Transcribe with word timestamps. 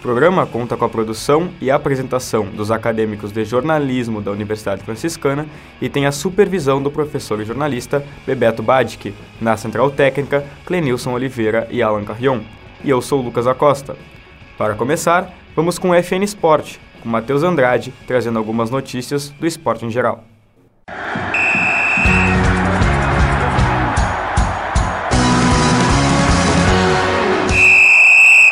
O 0.00 0.02
programa 0.02 0.46
conta 0.46 0.78
com 0.78 0.84
a 0.86 0.88
produção 0.88 1.50
e 1.60 1.70
apresentação 1.70 2.46
dos 2.46 2.70
acadêmicos 2.70 3.32
de 3.32 3.44
jornalismo 3.44 4.22
da 4.22 4.30
Universidade 4.30 4.82
Franciscana 4.82 5.46
e 5.78 5.90
tem 5.90 6.06
a 6.06 6.10
supervisão 6.10 6.82
do 6.82 6.90
professor 6.90 7.38
e 7.38 7.44
jornalista 7.44 8.02
Bebeto 8.26 8.62
Badic, 8.62 9.14
na 9.38 9.58
Central 9.58 9.90
Técnica, 9.90 10.42
Clenilson 10.64 11.12
Oliveira 11.12 11.68
e 11.70 11.82
Alan 11.82 12.02
Carrion. 12.02 12.40
E 12.82 12.88
eu 12.88 13.02
sou 13.02 13.20
Lucas 13.20 13.46
Acosta. 13.46 13.94
Para 14.56 14.74
começar, 14.74 15.34
vamos 15.54 15.78
com 15.78 15.90
o 15.90 16.02
FN 16.02 16.24
Esporte, 16.24 16.80
com 17.02 17.08
Matheus 17.10 17.42
Andrade 17.42 17.92
trazendo 18.06 18.38
algumas 18.38 18.70
notícias 18.70 19.28
do 19.28 19.46
esporte 19.46 19.84
em 19.84 19.90
geral. 19.90 20.24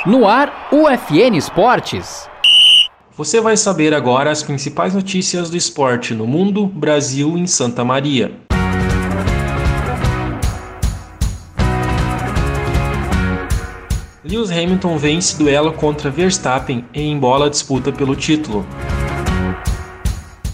No 0.09 0.27
ar, 0.27 0.71
UFN 0.73 1.37
Esportes. 1.37 2.27
Você 3.15 3.43
vai 3.43 3.59
saber 3.59 3.93
agora 3.93 4.31
as 4.31 4.43
principais 4.43 4.95
notícias 4.95 5.51
do 5.51 5.57
esporte 5.59 6.15
no 6.15 6.27
mundo, 6.27 6.67
Brasil 6.67 7.37
e 7.37 7.41
em 7.43 7.47
Santa 7.47 7.85
Maria. 7.85 8.33
Lewis 14.25 14.51
Hamilton 14.51 14.97
vence 14.97 15.37
duelo 15.37 15.75
contra 15.75 16.11
Verstappen 16.11 16.87
em 16.95 17.13
embola 17.13 17.51
disputa 17.51 17.93
pelo 17.93 18.17
título. 18.17 18.65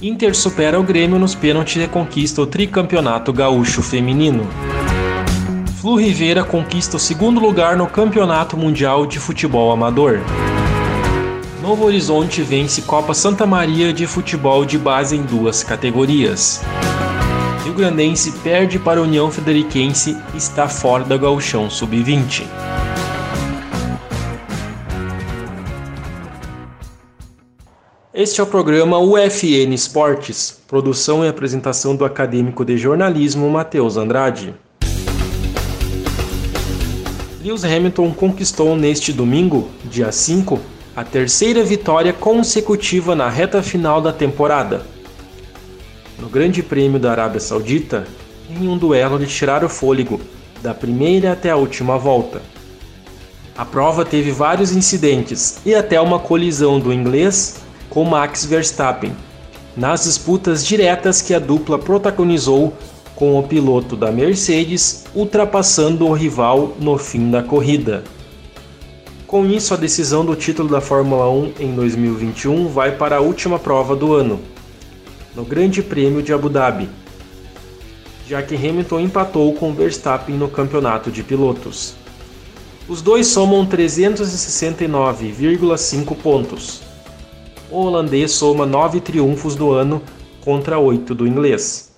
Inter 0.02 0.34
supera 0.34 0.80
o 0.80 0.82
Grêmio 0.82 1.16
nos 1.16 1.36
pênaltis 1.36 1.80
e 1.80 1.86
conquista 1.86 2.42
o 2.42 2.46
tricampeonato 2.48 3.32
gaúcho 3.32 3.82
feminino. 3.84 4.48
Flu 5.84 5.96
Rivera 5.96 6.42
conquista 6.42 6.96
o 6.96 6.98
segundo 6.98 7.38
lugar 7.38 7.76
no 7.76 7.86
Campeonato 7.86 8.56
Mundial 8.56 9.04
de 9.04 9.18
Futebol 9.18 9.70
Amador. 9.70 10.20
Novo 11.60 11.84
Horizonte 11.84 12.40
vence 12.40 12.80
Copa 12.80 13.12
Santa 13.12 13.44
Maria 13.44 13.92
de 13.92 14.06
Futebol 14.06 14.64
de 14.64 14.78
base 14.78 15.14
em 15.14 15.20
duas 15.20 15.62
categorias. 15.62 16.62
Rio 17.64 17.74
Grandense 17.74 18.32
perde 18.42 18.78
para 18.78 18.98
a 18.98 19.02
União 19.02 19.30
Frederiquense 19.30 20.16
e 20.32 20.38
está 20.38 20.68
fora 20.68 21.04
da 21.04 21.18
Gauchão 21.18 21.68
Sub-20. 21.68 22.46
Este 28.14 28.40
é 28.40 28.42
o 28.42 28.46
programa 28.46 28.98
UFN 28.98 29.74
Esportes, 29.74 30.62
produção 30.66 31.22
e 31.22 31.28
apresentação 31.28 31.94
do 31.94 32.06
acadêmico 32.06 32.64
de 32.64 32.78
jornalismo 32.78 33.50
Matheus 33.50 33.98
Andrade. 33.98 34.54
Lewis 37.44 37.62
Hamilton 37.62 38.10
conquistou 38.14 38.74
neste 38.74 39.12
domingo, 39.12 39.68
dia 39.84 40.10
5, 40.10 40.58
a 40.96 41.04
terceira 41.04 41.62
vitória 41.62 42.10
consecutiva 42.10 43.14
na 43.14 43.28
reta 43.28 43.62
final 43.62 44.00
da 44.00 44.10
temporada. 44.10 44.86
No 46.18 46.30
Grande 46.30 46.62
Prêmio 46.62 46.98
da 46.98 47.10
Arábia 47.10 47.38
Saudita, 47.38 48.06
em 48.48 48.66
um 48.66 48.78
duelo 48.78 49.18
de 49.18 49.26
tirar 49.26 49.62
o 49.62 49.68
fôlego, 49.68 50.22
da 50.62 50.72
primeira 50.72 51.32
até 51.32 51.50
a 51.50 51.56
última 51.56 51.98
volta. 51.98 52.40
A 53.54 53.64
prova 53.66 54.06
teve 54.06 54.30
vários 54.30 54.72
incidentes 54.72 55.58
e 55.66 55.74
até 55.74 56.00
uma 56.00 56.18
colisão 56.18 56.80
do 56.80 56.94
inglês 56.94 57.60
com 57.90 58.06
Max 58.06 58.46
Verstappen, 58.46 59.12
nas 59.76 60.04
disputas 60.04 60.66
diretas 60.66 61.20
que 61.20 61.34
a 61.34 61.38
dupla 61.38 61.78
protagonizou 61.78 62.72
com 63.14 63.38
o 63.38 63.42
piloto 63.42 63.96
da 63.96 64.12
Mercedes 64.12 65.04
ultrapassando 65.14 66.06
o 66.06 66.12
rival 66.12 66.76
no 66.80 66.98
fim 66.98 67.30
da 67.30 67.42
corrida. 67.42 68.04
Com 69.26 69.46
isso, 69.46 69.72
a 69.74 69.76
decisão 69.76 70.24
do 70.24 70.36
título 70.36 70.68
da 70.68 70.80
Fórmula 70.80 71.28
1 71.30 71.52
em 71.60 71.74
2021 71.74 72.68
vai 72.68 72.96
para 72.96 73.16
a 73.16 73.20
última 73.20 73.58
prova 73.58 73.96
do 73.96 74.14
ano, 74.14 74.40
no 75.34 75.44
Grande 75.44 75.82
Prêmio 75.82 76.22
de 76.22 76.32
Abu 76.32 76.48
Dhabi, 76.48 76.88
já 78.26 78.40
que 78.42 78.54
Hamilton 78.54 79.00
empatou 79.00 79.52
com 79.54 79.72
Verstappen 79.72 80.36
no 80.36 80.48
campeonato 80.48 81.10
de 81.10 81.22
pilotos. 81.22 81.94
Os 82.88 83.02
dois 83.02 83.26
somam 83.26 83.66
369,5 83.66 86.16
pontos 86.16 86.84
o 87.74 87.78
holandês 87.78 88.30
soma 88.30 88.66
nove 88.66 89.00
triunfos 89.00 89.56
do 89.56 89.72
ano 89.72 90.00
contra 90.44 90.78
oito 90.78 91.14
do 91.14 91.26
inglês. 91.26 91.93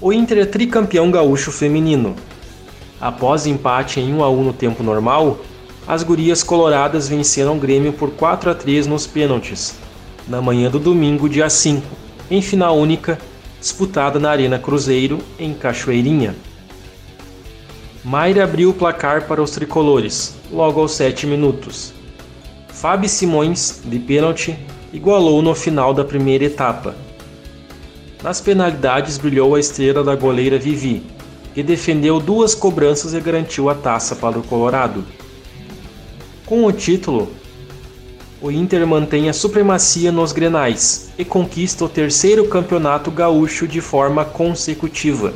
O 0.00 0.12
Inter 0.12 0.38
é 0.38 0.44
tricampeão 0.44 1.10
gaúcho 1.10 1.50
feminino. 1.50 2.14
Após 3.00 3.46
empate 3.46 3.98
em 3.98 4.14
1 4.14 4.22
a 4.22 4.30
1 4.30 4.44
no 4.44 4.52
tempo 4.52 4.80
normal, 4.80 5.40
as 5.88 6.04
gurias 6.04 6.44
coloradas 6.44 7.08
venceram 7.08 7.56
o 7.56 7.58
Grêmio 7.58 7.92
por 7.92 8.10
4 8.10 8.50
a 8.50 8.54
3 8.54 8.86
nos 8.86 9.08
pênaltis, 9.08 9.74
na 10.28 10.40
manhã 10.40 10.70
do 10.70 10.78
domingo, 10.78 11.28
dia 11.28 11.50
5, 11.50 11.84
em 12.30 12.40
final 12.40 12.78
única, 12.78 13.18
disputada 13.58 14.20
na 14.20 14.30
Arena 14.30 14.56
Cruzeiro, 14.56 15.18
em 15.36 15.52
Cachoeirinha. 15.52 16.36
Mayra 18.04 18.44
abriu 18.44 18.70
o 18.70 18.74
placar 18.74 19.26
para 19.26 19.42
os 19.42 19.50
tricolores, 19.50 20.36
logo 20.52 20.80
aos 20.80 20.92
7 20.92 21.26
minutos. 21.26 21.92
Fábio 22.68 23.08
Simões, 23.08 23.80
de 23.84 23.98
pênalti, 23.98 24.56
igualou 24.92 25.42
no 25.42 25.56
final 25.56 25.92
da 25.92 26.04
primeira 26.04 26.44
etapa. 26.44 27.07
Nas 28.22 28.40
penalidades 28.40 29.16
brilhou 29.16 29.54
a 29.54 29.60
estrela 29.60 30.02
da 30.02 30.16
goleira 30.16 30.58
Vivi, 30.58 31.02
que 31.54 31.62
defendeu 31.62 32.18
duas 32.18 32.54
cobranças 32.54 33.14
e 33.14 33.20
garantiu 33.20 33.68
a 33.68 33.74
taça 33.74 34.16
para 34.16 34.38
o 34.38 34.42
Colorado. 34.42 35.04
Com 36.44 36.64
o 36.64 36.72
título, 36.72 37.30
o 38.40 38.50
Inter 38.50 38.86
mantém 38.86 39.28
a 39.28 39.32
supremacia 39.32 40.10
nos 40.10 40.32
grenais 40.32 41.10
e 41.18 41.24
conquista 41.24 41.84
o 41.84 41.88
terceiro 41.88 42.48
campeonato 42.48 43.10
gaúcho 43.10 43.68
de 43.68 43.80
forma 43.80 44.24
consecutiva. 44.24 45.32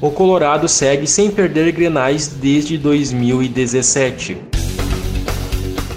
O 0.00 0.10
Colorado 0.10 0.68
segue 0.68 1.06
sem 1.06 1.30
perder 1.30 1.72
grenais 1.72 2.28
desde 2.28 2.76
2017 2.76 4.54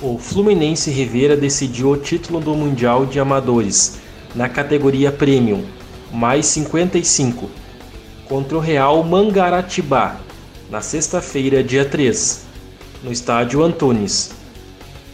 o 0.01 0.17
Fluminense 0.17 0.89
Rivera 0.89 1.35
decidiu 1.35 1.89
o 1.89 1.97
título 1.97 2.39
do 2.39 2.55
Mundial 2.55 3.05
de 3.05 3.19
Amadores 3.19 3.99
na 4.37 4.47
categoria 4.47 5.11
Premium, 5.11 5.63
mais 6.13 6.45
55, 6.45 7.49
contra 8.29 8.55
o 8.55 8.61
Real 8.61 9.03
Mangaratibá, 9.03 10.17
na 10.69 10.79
sexta-feira, 10.79 11.63
dia 11.63 11.83
3, 11.83 12.45
no 13.03 13.11
estádio 13.11 13.63
Antunes. 13.63 14.29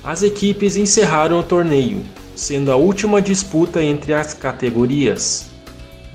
As 0.04 0.24
equipes 0.24 0.76
encerraram 0.76 1.40
o 1.40 1.44
torneio, 1.44 2.04
sendo 2.36 2.70
a 2.70 2.76
última 2.76 3.22
disputa 3.22 3.82
entre 3.82 4.14
as 4.14 4.34
categorias. 4.34 5.46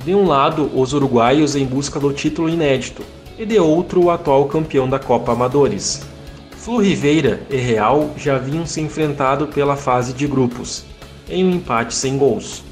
De 0.04 0.14
um 0.14 0.26
lado, 0.26 0.70
os 0.78 0.92
uruguaios 0.92 1.56
em 1.56 1.64
busca 1.64 1.98
do 1.98 2.12
título 2.12 2.50
inédito, 2.50 3.02
e 3.38 3.46
de 3.46 3.58
outro, 3.58 4.04
o 4.04 4.10
atual 4.10 4.44
campeão 4.48 4.86
da 4.86 4.98
Copa 4.98 5.32
Amadores. 5.32 6.02
Flu 6.58 6.82
Riveira 6.82 7.40
e 7.48 7.56
Real 7.56 8.10
já 8.18 8.36
haviam 8.36 8.66
se 8.66 8.82
enfrentado 8.82 9.46
pela 9.46 9.76
fase 9.76 10.12
de 10.12 10.26
grupos, 10.26 10.84
em 11.26 11.42
um 11.42 11.52
empate 11.52 11.94
sem 11.94 12.18
gols. 12.18 12.67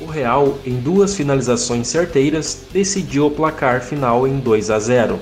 O 0.00 0.06
Real, 0.06 0.58
em 0.66 0.76
duas 0.76 1.14
finalizações 1.14 1.88
certeiras, 1.88 2.66
decidiu 2.72 3.26
o 3.26 3.30
placar 3.30 3.82
final 3.82 4.26
em 4.26 4.38
2 4.38 4.70
a 4.70 4.78
0. 4.78 5.20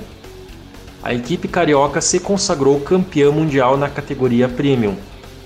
A 1.03 1.15
equipe 1.15 1.49
carioca 1.49 2.01
se 2.01 2.21
consagrou 2.21 2.81
campeã 2.81 3.31
mundial 3.31 3.77
na 3.77 3.89
categoria 3.89 4.49
Premium. 4.49 4.97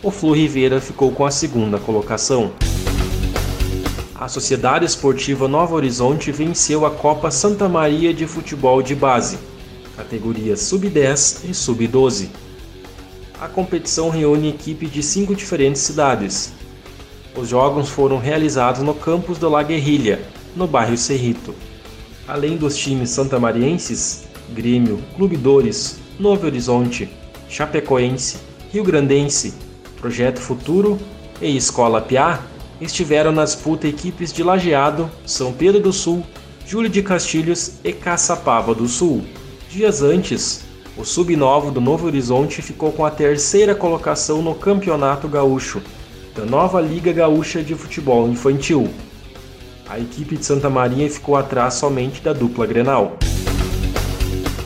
O 0.02 0.10
Flu 0.10 0.32
Riveira 0.32 0.80
ficou 0.80 1.10
com 1.12 1.24
a 1.24 1.30
segunda 1.30 1.78
colocação. 1.78 2.52
A 4.14 4.28
Sociedade 4.28 4.84
Esportiva 4.84 5.48
Nova 5.48 5.74
Horizonte 5.74 6.30
venceu 6.30 6.86
a 6.86 6.90
Copa 6.90 7.30
Santa 7.30 7.68
Maria 7.68 8.12
de 8.14 8.26
Futebol 8.26 8.82
de 8.82 8.94
Base 8.94 9.38
categorias 9.94 10.60
Sub-10 10.60 11.48
e 11.48 11.54
Sub-12. 11.54 12.28
A 13.40 13.48
competição 13.48 14.10
reúne 14.10 14.48
equipe 14.48 14.86
de 14.86 15.02
cinco 15.02 15.34
diferentes 15.34 15.82
cidades. 15.82 16.52
Os 17.36 17.48
jogos 17.48 17.88
foram 17.88 18.18
realizados 18.18 18.82
no 18.82 18.94
campus 18.94 19.38
do 19.38 19.48
La 19.48 19.62
Guerrilha, 19.62 20.22
no 20.54 20.68
bairro 20.68 20.96
Cerrito. 20.96 21.52
Além 22.28 22.56
dos 22.56 22.76
times 22.76 23.10
santamarienses, 23.10 24.24
Grêmio, 24.50 25.00
Clube 25.16 25.36
Dores, 25.36 25.98
Novo 26.18 26.46
Horizonte, 26.46 27.08
Chapecoense, 27.48 28.36
Rio 28.72 28.84
Grandense, 28.84 29.52
Projeto 30.00 30.38
Futuro 30.38 30.96
e 31.40 31.56
Escola 31.56 32.00
Piá, 32.00 32.40
estiveram 32.80 33.32
na 33.32 33.44
disputa 33.44 33.88
equipes 33.88 34.32
de 34.32 34.44
Lajeado, 34.44 35.10
São 35.26 35.52
Pedro 35.52 35.80
do 35.80 35.92
Sul, 35.92 36.24
Júlio 36.64 36.88
de 36.88 37.02
Castilhos 37.02 37.72
e 37.82 37.92
Caçapava 37.92 38.74
do 38.74 38.86
Sul. 38.86 39.24
Dias 39.68 40.02
antes, 40.02 40.64
o 40.96 41.04
Sub-9 41.04 41.72
do 41.72 41.80
Novo 41.80 42.06
Horizonte 42.06 42.62
ficou 42.62 42.92
com 42.92 43.04
a 43.04 43.10
terceira 43.10 43.74
colocação 43.74 44.40
no 44.40 44.54
Campeonato 44.54 45.26
Gaúcho, 45.26 45.82
da 46.34 46.44
nova 46.44 46.80
Liga 46.80 47.12
Gaúcha 47.12 47.62
de 47.62 47.76
Futebol 47.76 48.28
Infantil. 48.28 48.90
A 49.88 50.00
equipe 50.00 50.36
de 50.36 50.44
Santa 50.44 50.68
Maria 50.68 51.08
ficou 51.08 51.36
atrás 51.36 51.74
somente 51.74 52.20
da 52.20 52.32
dupla 52.32 52.66
Grenal. 52.66 53.16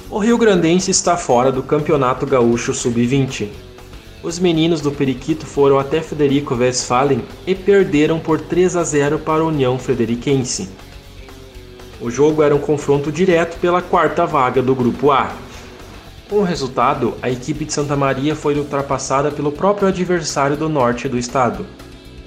O 0.09 0.19
Rio 0.19 0.39
Grandense 0.39 0.91
está 0.91 1.15
fora 1.19 1.53
do 1.53 1.63
Campeonato 1.63 2.25
Gaúcho 2.25 2.73
Sub-20. 2.73 3.49
Os 4.23 4.39
meninos 4.39 4.81
do 4.81 4.91
Periquito 4.91 5.45
foram 5.45 5.79
até 5.79 6.01
Federico 6.01 6.55
Westphalen 6.55 7.23
e 7.47 7.55
perderam 7.55 8.19
por 8.19 8.41
3 8.41 8.75
a 8.75 8.83
0 8.83 9.19
para 9.19 9.43
a 9.43 9.47
União 9.47 9.79
Frederiquense. 9.79 10.71
O 12.01 12.11
jogo 12.11 12.43
era 12.43 12.57
um 12.57 12.61
confronto 12.61 13.13
direto 13.13 13.59
pela 13.61 13.83
quarta 13.83 14.25
vaga 14.25 14.63
do 14.63 14.75
Grupo 14.75 15.11
A. 15.11 15.33
Com 16.29 16.41
o 16.41 16.45
resultado, 16.45 17.15
a 17.23 17.31
equipe 17.31 17.65
de 17.65 17.73
Santa 17.73 17.97
Maria 17.97 18.37
foi 18.37 18.55
ultrapassada 18.59 19.31
pelo 19.31 19.51
próprio 19.51 19.89
adversário 19.89 20.59
do 20.59 20.69
norte 20.69 21.09
do 21.09 21.17
estado 21.17 21.65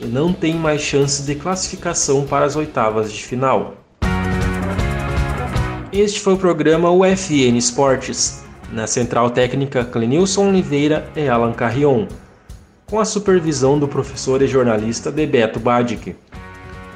e 0.02 0.08
não 0.08 0.34
tem 0.34 0.56
mais 0.56 0.82
chances 0.82 1.24
de 1.24 1.36
classificação 1.36 2.26
para 2.26 2.44
as 2.44 2.56
oitavas 2.56 3.14
de 3.14 3.24
final. 3.24 3.76
Este 5.94 6.20
foi 6.20 6.34
o 6.34 6.38
programa 6.38 6.90
UFN 6.90 7.56
Esportes, 7.56 8.44
na 8.72 8.88
central 8.88 9.30
técnica 9.30 9.86
Clenilson 9.86 10.50
Oliveira 10.50 11.08
e 11.16 11.28
Alan 11.28 11.54
Carrion, 11.54 12.08
com 12.88 13.00
a 13.00 13.06
supervisão 13.06 13.78
do 13.78 13.88
professor 13.88 14.42
e 14.42 14.48
jornalista 14.48 15.12
Bebeto 15.12 15.60
Badic. 15.60 16.16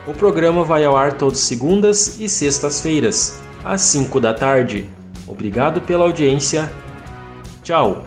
O 0.07 0.13
programa 0.13 0.63
vai 0.63 0.83
ao 0.83 0.97
ar 0.97 1.13
todas 1.13 1.37
segundas 1.39 2.19
e 2.19 2.27
sextas-feiras, 2.27 3.39
às 3.63 3.81
5 3.81 4.19
da 4.19 4.33
tarde. 4.33 4.89
Obrigado 5.27 5.81
pela 5.81 6.05
audiência. 6.05 6.71
Tchau. 7.65 8.05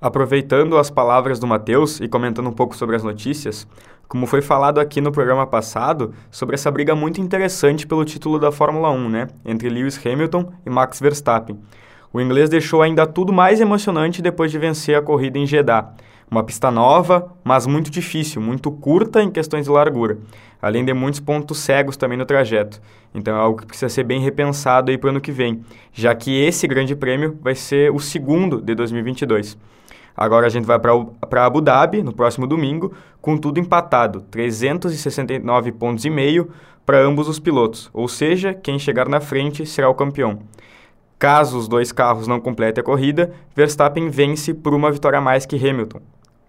Aproveitando 0.00 0.76
as 0.76 0.90
palavras 0.90 1.38
do 1.38 1.46
Matheus 1.46 2.00
e 2.00 2.08
comentando 2.08 2.48
um 2.48 2.52
pouco 2.52 2.74
sobre 2.74 2.96
as 2.96 3.04
notícias, 3.04 3.64
como 4.08 4.26
foi 4.26 4.42
falado 4.42 4.80
aqui 4.80 5.00
no 5.00 5.12
programa 5.12 5.46
passado, 5.46 6.12
sobre 6.32 6.56
essa 6.56 6.68
briga 6.68 6.96
muito 6.96 7.20
interessante 7.20 7.86
pelo 7.86 8.04
título 8.04 8.40
da 8.40 8.50
Fórmula 8.50 8.90
1, 8.90 9.08
né, 9.08 9.28
entre 9.44 9.68
Lewis 9.68 10.04
Hamilton 10.04 10.52
e 10.66 10.68
Max 10.68 10.98
Verstappen. 10.98 11.60
O 12.12 12.20
inglês 12.20 12.50
deixou 12.50 12.82
ainda 12.82 13.06
tudo 13.06 13.32
mais 13.32 13.60
emocionante 13.60 14.20
depois 14.20 14.50
de 14.50 14.58
vencer 14.58 14.96
a 14.96 15.00
corrida 15.00 15.38
em 15.38 15.46
Jeddah. 15.46 15.94
Uma 16.32 16.42
pista 16.42 16.70
nova, 16.70 17.30
mas 17.44 17.66
muito 17.66 17.90
difícil, 17.90 18.40
muito 18.40 18.70
curta 18.70 19.22
em 19.22 19.30
questões 19.30 19.66
de 19.66 19.70
largura, 19.70 20.16
além 20.62 20.82
de 20.82 20.94
muitos 20.94 21.20
pontos 21.20 21.58
cegos 21.58 21.94
também 21.94 22.16
no 22.16 22.24
trajeto. 22.24 22.80
Então 23.14 23.36
é 23.36 23.38
algo 23.38 23.60
que 23.60 23.66
precisa 23.66 23.90
ser 23.90 24.02
bem 24.04 24.18
repensado 24.18 24.90
aí 24.90 24.96
para 24.96 25.08
o 25.08 25.10
ano 25.10 25.20
que 25.20 25.30
vem, 25.30 25.62
já 25.92 26.14
que 26.14 26.34
esse 26.42 26.66
grande 26.66 26.96
prêmio 26.96 27.38
vai 27.42 27.54
ser 27.54 27.92
o 27.92 28.00
segundo 28.00 28.62
de 28.62 28.74
2022. 28.74 29.58
Agora 30.16 30.46
a 30.46 30.48
gente 30.48 30.64
vai 30.64 30.78
para 30.78 31.44
Abu 31.44 31.60
Dhabi 31.60 32.02
no 32.02 32.14
próximo 32.14 32.46
domingo, 32.46 32.94
com 33.20 33.36
tudo 33.36 33.60
empatado, 33.60 34.22
369 34.30 35.70
pontos 35.72 36.06
e 36.06 36.08
meio 36.08 36.48
para 36.86 36.98
ambos 36.98 37.28
os 37.28 37.38
pilotos, 37.38 37.90
ou 37.92 38.08
seja, 38.08 38.54
quem 38.54 38.78
chegar 38.78 39.06
na 39.06 39.20
frente 39.20 39.66
será 39.66 39.90
o 39.90 39.94
campeão. 39.94 40.38
Caso 41.18 41.58
os 41.58 41.68
dois 41.68 41.92
carros 41.92 42.26
não 42.26 42.40
completem 42.40 42.80
a 42.80 42.84
corrida, 42.84 43.34
Verstappen 43.54 44.08
vence 44.08 44.54
por 44.54 44.72
uma 44.72 44.90
vitória 44.90 45.18
a 45.18 45.22
mais 45.22 45.44
que 45.44 45.56
Hamilton. 45.56 46.00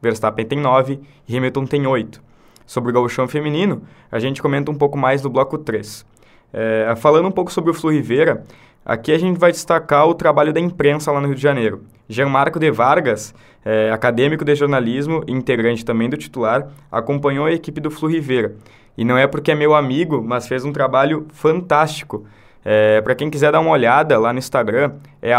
Verstappen 0.03 0.45
tem 0.45 0.59
9 0.59 0.99
e 1.27 1.37
Hamilton 1.37 1.65
tem 1.65 1.87
8. 1.87 2.21
Sobre 2.65 2.91
o 2.91 2.93
gauchão 2.93 3.27
feminino, 3.27 3.83
a 4.11 4.19
gente 4.19 4.41
comenta 4.41 4.69
um 4.69 4.75
pouco 4.75 4.97
mais 4.97 5.23
no 5.23 5.29
bloco 5.29 5.57
3. 5.57 6.05
É, 6.51 6.93
falando 6.97 7.27
um 7.27 7.31
pouco 7.31 7.51
sobre 7.51 7.71
o 7.71 7.73
Flu 7.73 7.91
Rivera, 7.91 8.43
aqui 8.85 9.11
a 9.11 9.17
gente 9.17 9.39
vai 9.39 9.51
destacar 9.51 10.07
o 10.07 10.13
trabalho 10.13 10.53
da 10.53 10.59
imprensa 10.59 11.11
lá 11.11 11.19
no 11.21 11.27
Rio 11.27 11.35
de 11.35 11.41
Janeiro. 11.41 11.83
Jean 12.07 12.27
Marco 12.27 12.59
de 12.59 12.69
Vargas, 12.69 13.33
é, 13.63 13.89
acadêmico 13.91 14.43
de 14.43 14.53
jornalismo 14.55 15.23
e 15.25 15.31
integrante 15.31 15.85
também 15.85 16.09
do 16.09 16.17
titular, 16.17 16.67
acompanhou 16.91 17.45
a 17.45 17.53
equipe 17.53 17.79
do 17.79 17.89
Flu 17.89 18.09
Rivera. 18.09 18.55
E 18.97 19.03
não 19.03 19.17
é 19.17 19.25
porque 19.25 19.51
é 19.51 19.55
meu 19.55 19.73
amigo, 19.73 20.21
mas 20.21 20.47
fez 20.47 20.63
um 20.65 20.71
trabalho 20.71 21.27
fantástico. 21.33 22.25
É, 22.63 23.01
Para 23.01 23.15
quem 23.15 23.29
quiser 23.29 23.51
dar 23.51 23.59
uma 23.59 23.71
olhada 23.71 24.19
lá 24.19 24.31
no 24.31 24.39
Instagram, 24.39 24.93
é 25.21 25.33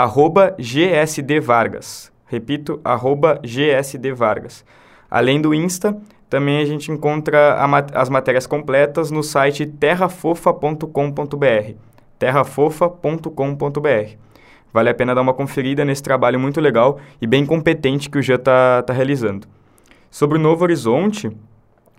gsdvargas. 0.58 2.13
Repito, 2.34 2.80
arroba 2.82 3.38
gsdvargas. 3.44 4.64
Além 5.08 5.40
do 5.40 5.54
Insta, 5.54 5.96
também 6.28 6.58
a 6.58 6.64
gente 6.64 6.90
encontra 6.90 7.64
as 7.94 8.08
matérias 8.08 8.44
completas 8.44 9.12
no 9.12 9.22
site 9.22 9.64
terrafofa.com.br. 9.64 11.74
terrafofa.com.br. 12.18 14.16
Vale 14.72 14.90
a 14.90 14.94
pena 14.94 15.14
dar 15.14 15.20
uma 15.20 15.32
conferida 15.32 15.84
nesse 15.84 16.02
trabalho 16.02 16.40
muito 16.40 16.60
legal 16.60 16.98
e 17.22 17.26
bem 17.28 17.46
competente 17.46 18.10
que 18.10 18.18
o 18.18 18.22
Jean 18.22 18.34
está 18.34 18.82
tá 18.82 18.92
realizando. 18.92 19.46
Sobre 20.10 20.36
o 20.36 20.40
Novo 20.40 20.64
Horizonte, 20.64 21.30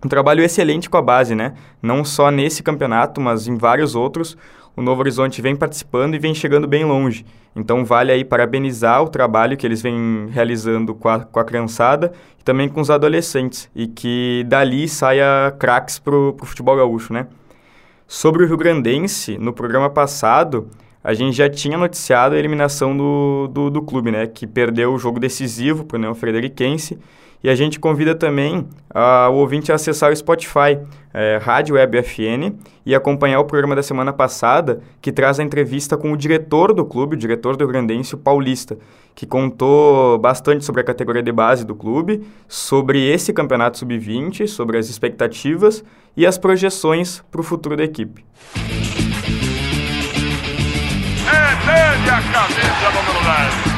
um 0.03 0.09
trabalho 0.09 0.43
excelente 0.43 0.89
com 0.89 0.97
a 0.97 1.01
base, 1.01 1.33
né? 1.33 1.53
Não 1.81 2.03
só 2.03 2.29
nesse 2.29 2.61
campeonato, 2.61 3.21
mas 3.21 3.47
em 3.47 3.55
vários 3.55 3.95
outros, 3.95 4.37
o 4.75 4.81
Novo 4.81 5.01
Horizonte 5.01 5.41
vem 5.41 5.55
participando 5.55 6.15
e 6.15 6.19
vem 6.19 6.35
chegando 6.35 6.67
bem 6.67 6.83
longe. 6.83 7.25
Então 7.55 7.85
vale 7.85 8.11
aí 8.11 8.25
parabenizar 8.25 9.01
o 9.01 9.09
trabalho 9.09 9.55
que 9.55 9.65
eles 9.65 9.81
vêm 9.81 10.27
realizando 10.29 10.93
com 10.93 11.07
a, 11.07 11.19
com 11.19 11.39
a 11.39 11.45
criançada 11.45 12.11
e 12.39 12.43
também 12.43 12.67
com 12.67 12.81
os 12.81 12.89
adolescentes, 12.89 13.69
e 13.73 13.87
que 13.87 14.45
dali 14.47 14.87
saia 14.89 15.51
craques 15.57 15.97
para 15.97 16.15
o 16.15 16.37
futebol 16.43 16.75
gaúcho, 16.75 17.13
né? 17.13 17.27
Sobre 18.07 18.43
o 18.43 18.47
Rio 18.47 18.57
Grandense, 18.57 19.37
no 19.37 19.53
programa 19.53 19.89
passado, 19.89 20.69
a 21.03 21.13
gente 21.13 21.37
já 21.37 21.49
tinha 21.49 21.77
noticiado 21.77 22.35
a 22.35 22.37
eliminação 22.37 22.95
do, 22.95 23.47
do, 23.47 23.69
do 23.69 23.81
clube, 23.81 24.11
né? 24.11 24.27
Que 24.27 24.45
perdeu 24.45 24.93
o 24.93 24.97
jogo 24.99 25.19
decisivo 25.19 25.85
para 25.85 25.97
o 25.97 25.99
Neon 25.99 26.13
Frederiquense 26.13 26.99
e 27.45 27.49
a 27.49 27.53
gente 27.53 27.79
convida 27.79 28.15
também 28.15 28.57
uh, 28.57 29.29
o 29.29 29.35
ouvinte 29.35 29.71
a 29.71 29.75
acessar 29.75 30.11
o 30.11 30.15
Spotify, 30.15 30.79
é, 31.13 31.37
Rádio 31.39 31.75
Web 31.75 32.01
FN, 32.01 32.57
e 32.83 32.95
acompanhar 32.95 33.39
o 33.39 33.45
programa 33.45 33.75
da 33.75 33.83
semana 33.83 34.11
passada, 34.11 34.81
que 34.99 35.11
traz 35.11 35.39
a 35.39 35.43
entrevista 35.43 35.95
com 35.95 36.11
o 36.11 36.17
diretor 36.17 36.73
do 36.73 36.83
clube, 36.83 37.15
o 37.15 37.19
diretor 37.19 37.55
do 37.55 37.67
Grandense, 37.67 38.15
o 38.15 38.17
Paulista, 38.17 38.79
que 39.13 39.27
contou 39.27 40.17
bastante 40.17 40.65
sobre 40.65 40.81
a 40.81 40.83
categoria 40.83 41.21
de 41.21 41.31
base 41.31 41.63
do 41.63 41.75
clube, 41.75 42.25
sobre 42.47 42.99
esse 43.07 43.31
campeonato 43.31 43.77
sub-20, 43.77 44.47
sobre 44.47 44.79
as 44.79 44.89
expectativas 44.89 45.83
e 46.17 46.25
as 46.25 46.39
projeções 46.39 47.23
para 47.29 47.41
o 47.41 47.43
futuro 47.43 47.77
da 47.77 47.83
equipe. 47.83 48.25
É 51.27 52.09
a 52.09 52.21
cabeça 52.23 52.89
número 52.89 53.23
10. 53.67 53.74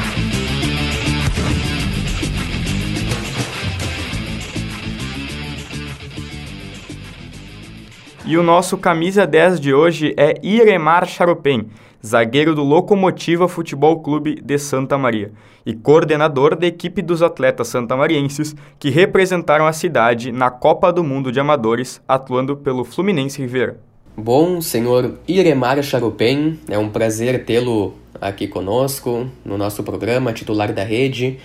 E 8.28 8.36
o 8.36 8.42
nosso 8.42 8.76
camisa 8.76 9.26
10 9.26 9.58
de 9.58 9.72
hoje 9.72 10.12
é 10.14 10.34
Iremar 10.42 11.06
Charopem, 11.08 11.66
zagueiro 12.04 12.54
do 12.54 12.62
Locomotiva 12.62 13.48
Futebol 13.48 14.00
Clube 14.00 14.38
de 14.44 14.58
Santa 14.58 14.98
Maria 14.98 15.32
e 15.64 15.72
coordenador 15.72 16.54
da 16.54 16.66
equipe 16.66 17.00
dos 17.00 17.22
atletas 17.22 17.68
santamarienses 17.68 18.54
que 18.78 18.90
representaram 18.90 19.66
a 19.66 19.72
cidade 19.72 20.30
na 20.30 20.50
Copa 20.50 20.92
do 20.92 21.02
Mundo 21.02 21.32
de 21.32 21.40
Amadores, 21.40 22.02
atuando 22.06 22.54
pelo 22.54 22.84
Fluminense 22.84 23.40
Ribeira. 23.40 23.80
Bom, 24.14 24.60
senhor 24.60 25.14
Iremar 25.26 25.82
Charopem, 25.82 26.60
é 26.68 26.78
um 26.78 26.90
prazer 26.90 27.46
tê-lo 27.46 27.94
aqui 28.20 28.46
conosco 28.46 29.26
no 29.42 29.56
nosso 29.56 29.82
programa 29.82 30.34
titular 30.34 30.70
da 30.74 30.84
rede 30.84 31.38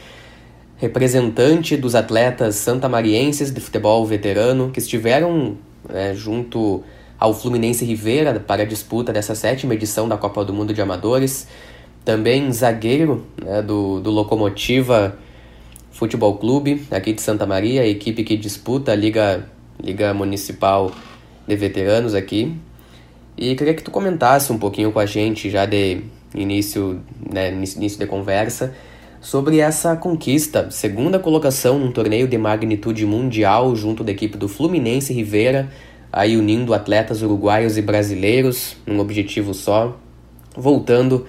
representante 0.76 1.78
dos 1.78 1.96
atletas 1.96 2.56
santamarienses 2.56 3.54
de 3.54 3.62
futebol 3.62 4.06
veterano 4.06 4.70
que 4.70 4.80
estiveram 4.80 5.56
é, 5.90 6.14
junto 6.14 6.84
ao 7.20 7.34
Fluminense 7.34 7.86
Rivera 7.86 8.40
para 8.40 8.64
a 8.64 8.66
disputa 8.66 9.14
dessa 9.14 9.34
sétima 9.36 9.74
edição 9.74 10.08
da 10.08 10.18
Copa 10.18 10.44
do 10.44 10.54
Mundo 10.54 10.74
de 10.74 10.82
Amadores. 10.82 11.48
Também 12.04 12.52
zagueiro 12.52 13.26
né, 13.42 13.62
do, 13.62 14.00
do 14.02 14.12
Locomotiva 14.12 15.18
Futebol 15.92 16.38
Clube, 16.38 16.86
aqui 16.92 17.14
de 17.14 17.22
Santa 17.22 17.46
Maria, 17.46 17.82
a 17.82 17.88
equipe 17.88 18.24
que 18.24 18.36
disputa 18.36 18.92
a 18.92 18.96
Liga, 18.96 19.48
Liga 19.82 20.14
Municipal 20.14 20.92
de 21.48 21.56
Veteranos 21.56 22.14
aqui. 22.14 22.58
E 23.38 23.56
queria 23.56 23.74
que 23.74 23.84
tu 23.84 23.92
comentasse 23.92 24.52
um 24.52 24.58
pouquinho 24.58 24.92
com 24.92 25.00
a 25.00 25.06
gente, 25.06 25.50
já 25.50 25.66
de 25.66 26.02
início, 26.36 27.02
né, 27.32 27.52
início 27.52 27.98
de 27.98 28.06
conversa, 28.06 28.74
sobre 29.24 29.62
essa 29.62 29.96
conquista, 29.96 30.70
segunda 30.70 31.18
colocação 31.18 31.80
num 31.80 31.94
torneio 31.94 32.28
de 32.28 32.38
magnitude 32.38 33.06
mundial 33.06 33.74
junto 33.74 34.04
da 34.04 34.12
equipe 34.12 34.38
do 34.38 34.50
Fluminense 34.50 35.14
Rivera, 35.14 35.70
aí 36.12 36.36
unindo 36.36 36.74
atletas 36.74 37.22
uruguaios 37.22 37.78
e 37.78 37.82
brasileiros 37.82 38.76
num 38.86 39.00
objetivo 39.00 39.54
só, 39.54 39.96
voltando 40.56 41.26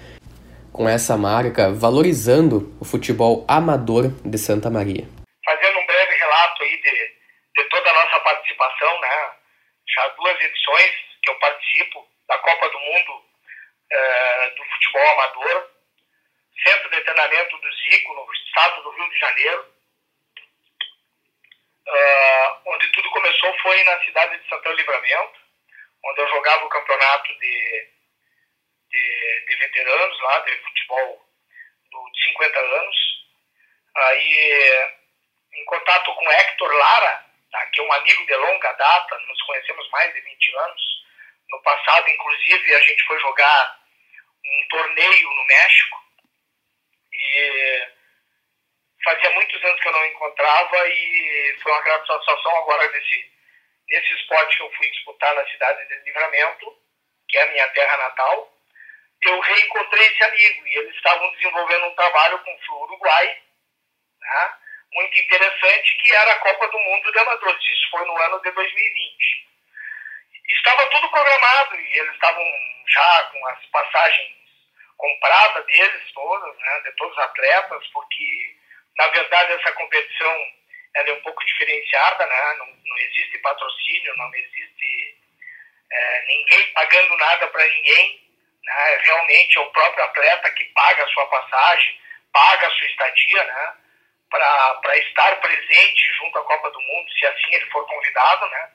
com 0.73 0.89
essa 0.89 1.17
marca, 1.17 1.73
valorizando 1.73 2.75
o 2.81 2.85
futebol 2.85 3.45
amador 3.47 4.11
de 4.25 4.39
Santa 4.39 4.69
Maria. 4.69 5.07
Fazendo 5.45 5.79
um 5.79 5.87
breve 5.87 6.15
relato 6.19 6.63
aí 6.65 6.77
de, 6.83 7.63
de 7.63 7.69
toda 7.71 7.91
a 7.91 7.95
nossa 7.95 8.19
participação, 8.25 9.01
né? 9.01 9.09
Já 9.95 10.09
duas 10.19 10.35
edições 10.41 10.91
que 11.23 11.31
eu 11.31 11.35
participo 11.39 12.05
da 12.29 12.37
Copa 12.39 12.69
do 12.71 12.79
Mundo 12.81 13.23
eh, 13.93 14.53
do 14.57 14.65
futebol 14.65 15.13
amador, 15.13 15.74
centro 16.63 16.91
de 16.91 17.01
treinamento 17.03 17.59
do 17.59 17.73
Zico, 17.73 18.15
no 18.15 18.33
estado 18.33 18.83
do 18.83 18.91
Rio 18.91 19.11
de 19.11 19.19
Janeiro, 19.19 19.75
uh, 21.87 22.61
onde 22.67 22.89
tudo 22.93 23.11
começou 23.11 23.59
foi 23.59 23.83
na 23.85 24.05
cidade 24.05 24.39
de 24.39 24.49
Santana 24.49 24.75
Livramento, 24.77 25.41
onde 26.05 26.21
eu 26.21 26.29
jogava 26.29 26.65
o 26.65 26.69
campeonato 26.69 27.39
de, 27.39 27.89
de, 28.91 29.45
de 29.49 29.57
veteranos 29.57 30.21
lá, 30.21 30.39
de 30.41 30.59
futebol 30.59 31.25
de 32.13 32.25
50 32.25 32.59
anos. 32.59 32.97
Aí, 33.97 34.89
em 35.55 35.65
contato 35.67 36.15
com 36.15 36.31
Hector 36.31 36.73
Lara, 36.73 37.27
tá, 37.51 37.67
que 37.67 37.81
é 37.81 37.83
um 37.83 37.93
amigo 37.93 38.27
de 38.27 38.35
longa 38.35 38.73
data, 38.73 39.19
nos 39.19 39.43
conhecemos 39.43 39.89
mais 39.91 40.13
de 40.13 40.21
20 40.21 40.57
anos. 40.57 40.83
No 41.51 41.63
passado, 41.63 42.09
inclusive, 42.09 42.75
a 42.75 42.81
gente 42.81 43.05
foi 43.05 43.19
jogar 43.21 43.81
um 44.45 44.69
torneio 44.69 45.31
no 45.31 45.45
México. 45.47 46.04
E 47.25 47.89
fazia 49.03 49.31
muitos 49.31 49.65
anos 49.65 49.81
que 49.81 49.89
eu 49.89 49.93
não 49.93 50.07
encontrava 50.07 50.89
e 50.89 51.57
foi 51.63 51.73
uma 51.73 51.83
grande 51.83 52.07
satisfação 52.07 52.57
agora 52.57 52.91
nesse, 52.91 53.33
nesse 53.89 54.15
esporte 54.15 54.57
que 54.57 54.63
eu 54.63 54.73
fui 54.73 54.91
disputar 54.91 55.35
na 55.35 55.47
cidade 55.47 55.89
de 55.89 56.05
Livramento, 56.05 56.79
que 57.29 57.39
é 57.39 57.43
a 57.43 57.51
minha 57.53 57.69
terra 57.69 57.97
natal. 57.97 58.53
Eu 59.23 59.41
reencontrei 59.41 60.07
esse 60.07 60.25
amigo 60.25 60.67
e 60.67 60.77
eles 60.77 60.95
estavam 60.97 61.31
desenvolvendo 61.33 61.87
um 61.87 61.95
trabalho 61.95 62.39
com 62.41 62.55
o 62.55 62.61
Flu 62.61 62.83
Uruguai, 62.83 63.43
né, 64.21 64.55
muito 64.93 65.19
interessante, 65.19 65.97
que 65.97 66.15
era 66.15 66.33
a 66.33 66.39
Copa 66.41 66.69
do 66.69 66.79
Mundo 66.79 67.13
de 67.13 67.19
Amadores. 67.19 67.63
Isso 67.63 67.91
foi 67.91 68.05
no 68.05 68.17
ano 68.17 68.41
de 68.43 68.51
2020. 68.51 69.49
Estava 70.51 70.87
tudo 70.91 71.09
programado 71.09 71.81
e 71.81 71.99
eles 71.99 72.15
estavam 72.15 72.45
já 72.87 73.23
com 73.25 73.47
as 73.49 73.67
passagens 73.67 74.44
compradas 74.97 75.67
deles 75.67 76.13
todas, 76.13 76.57
né, 76.57 76.81
de 76.85 76.93
todos 76.97 77.17
os 77.17 77.25
atletas, 77.25 77.87
porque 77.93 78.55
na 78.97 79.09
verdade, 79.09 79.53
essa 79.53 79.73
competição 79.73 80.47
ela 80.95 81.09
é 81.09 81.13
um 81.13 81.23
pouco 81.23 81.45
diferenciada, 81.45 82.25
né? 82.27 82.55
não, 82.59 82.67
não 82.67 82.99
existe 82.99 83.39
patrocínio, 83.39 84.17
não 84.17 84.33
existe 84.35 85.19
é, 85.91 86.27
ninguém 86.27 86.73
pagando 86.73 87.17
nada 87.17 87.49
para 87.49 87.67
ninguém. 87.67 88.23
Né? 88.63 88.99
Realmente 89.03 89.59
é 89.59 89.61
o 89.61 89.73
próprio 89.73 90.05
atleta 90.05 90.51
que 90.53 90.65
paga 90.67 91.05
a 91.05 91.09
sua 91.09 91.27
passagem, 91.27 92.01
paga 92.33 92.67
a 92.69 92.71
sua 92.71 92.87
estadia, 92.87 93.45
né? 93.45 93.75
para 94.31 94.99
estar 94.99 95.37
presente 95.41 96.13
junto 96.19 96.39
à 96.39 96.45
Copa 96.45 96.71
do 96.71 96.81
Mundo, 96.81 97.13
se 97.13 97.27
assim 97.27 97.55
ele 97.55 97.71
for 97.71 97.85
convidado. 97.87 98.49
Né? 98.49 98.71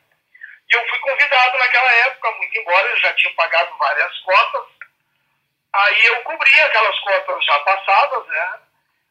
E 0.69 0.75
eu 0.75 0.89
fui 0.89 0.99
convidado 0.99 1.57
naquela 1.57 1.91
época, 1.91 2.31
muito 2.31 2.57
embora 2.57 2.89
eles 2.89 3.01
já 3.01 3.13
tinham 3.13 3.33
pagado 3.35 3.77
várias 3.77 4.19
cotas. 4.19 4.78
Aí 5.73 6.05
eu 6.05 6.23
cobri 6.23 6.59
aquelas 6.61 6.99
cotas 6.99 7.45
já 7.45 7.59
passadas, 7.59 8.27
né? 8.27 8.59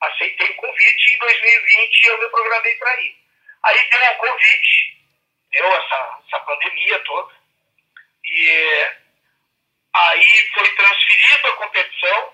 aceitei 0.00 0.50
o 0.50 0.56
convite 0.56 1.10
e 1.10 1.14
em 1.14 1.18
2020 1.18 2.06
eu 2.06 2.18
me 2.18 2.28
programei 2.28 2.74
para 2.76 3.00
ir. 3.00 3.16
Aí 3.64 3.90
deu 3.90 4.00
o 4.00 4.16
Covid, 4.16 4.96
deu 5.50 5.66
essa, 5.66 6.18
essa 6.26 6.40
pandemia 6.40 6.98
toda, 7.00 7.34
e 8.24 8.90
aí 9.94 10.50
foi 10.54 10.74
transferida 10.76 11.48
a 11.48 11.56
competição, 11.56 12.32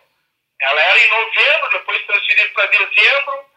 ela 0.60 0.80
era 0.80 0.98
em 0.98 1.10
novembro, 1.10 1.70
depois 1.70 2.06
transferida 2.06 2.48
para 2.50 2.66
dezembro, 2.66 3.50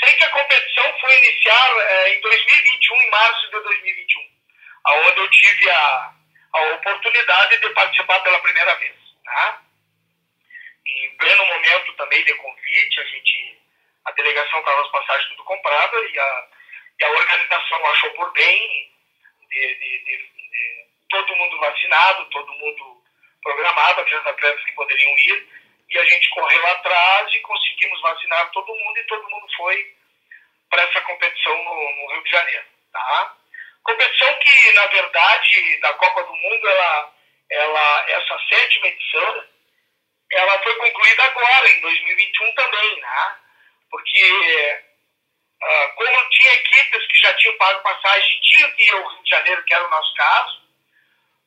sei 0.00 0.12
que 0.14 0.24
a 0.24 0.30
competição 0.30 0.98
foi 1.00 1.18
iniciar 1.18 1.78
é, 1.78 2.16
em 2.16 2.20
2021, 2.20 3.02
em 3.02 3.10
março 3.10 3.46
de 3.50 3.62
2021, 3.62 4.30
aonde 4.84 5.20
eu 5.20 5.30
tive 5.30 5.70
a, 5.70 6.12
a 6.54 6.60
oportunidade 6.74 7.58
de 7.58 7.70
participar 7.70 8.20
pela 8.20 8.40
primeira 8.40 8.74
vez. 8.76 8.96
Tá? 9.24 9.65
Em 10.86 11.16
pleno 11.16 11.46
momento 11.46 11.92
também 11.94 12.24
de 12.24 12.34
convite, 12.34 13.00
a 13.00 13.04
gente, 13.04 13.58
a 14.04 14.12
delegação 14.12 14.60
estava 14.60 14.82
as 14.82 14.90
passagens 14.90 15.28
tudo 15.28 15.44
comprada 15.44 15.98
e 15.98 16.18
a, 16.18 16.48
e 17.00 17.04
a 17.04 17.10
organização 17.10 17.86
achou 17.86 18.10
por 18.12 18.32
bem 18.32 18.90
de, 19.48 19.74
de, 19.74 20.04
de, 20.04 20.16
de 20.50 20.86
todo 21.10 21.36
mundo 21.36 21.58
vacinado, 21.58 22.30
todo 22.30 22.52
mundo 22.54 23.02
programado, 23.42 24.00
aqueles 24.00 24.26
atletas 24.26 24.64
que 24.64 24.72
poderiam 24.72 25.18
ir, 25.18 25.48
e 25.88 25.98
a 25.98 26.04
gente 26.04 26.28
correu 26.30 26.66
atrás 26.68 27.32
e 27.32 27.40
conseguimos 27.40 28.00
vacinar 28.00 28.50
todo 28.50 28.74
mundo 28.74 28.98
e 28.98 29.04
todo 29.04 29.30
mundo 29.30 29.46
foi 29.56 29.94
para 30.68 30.82
essa 30.82 31.00
competição 31.02 31.56
no, 31.64 31.74
no, 31.74 32.12
Rio 32.12 32.24
de 32.24 32.30
Janeiro, 32.30 32.64
tá? 32.92 33.36
Competição 33.84 34.34
que, 34.40 34.72
na 34.72 34.86
verdade, 34.88 35.80
da 35.80 35.92
Copa 35.94 36.24
do 36.24 36.34
Mundo, 36.34 36.68
ela, 36.68 37.14
ela, 37.50 38.04
essa 38.08 38.38
sétima 38.48 38.88
edição, 38.88 39.44
ela 40.32 40.62
foi 40.62 40.74
concluída 40.74 41.24
agora, 41.24 41.70
em 41.70 41.80
2021 41.80 42.52
também, 42.54 43.00
né? 43.00 43.36
Porque 43.90 44.82
uh, 45.62 45.94
como 45.94 46.30
tinha 46.30 46.52
equipes 46.54 47.06
que 47.06 47.18
já 47.18 47.32
tinham 47.34 47.56
pago 47.56 47.82
passagem, 47.82 48.40
tinham 48.42 48.70
que 48.72 48.82
ir 48.84 48.90
ao 48.94 49.08
Rio 49.08 49.22
de 49.22 49.30
Janeiro, 49.30 49.64
que 49.64 49.74
era 49.74 49.86
o 49.86 49.90
nosso 49.90 50.14
caso, 50.14 50.66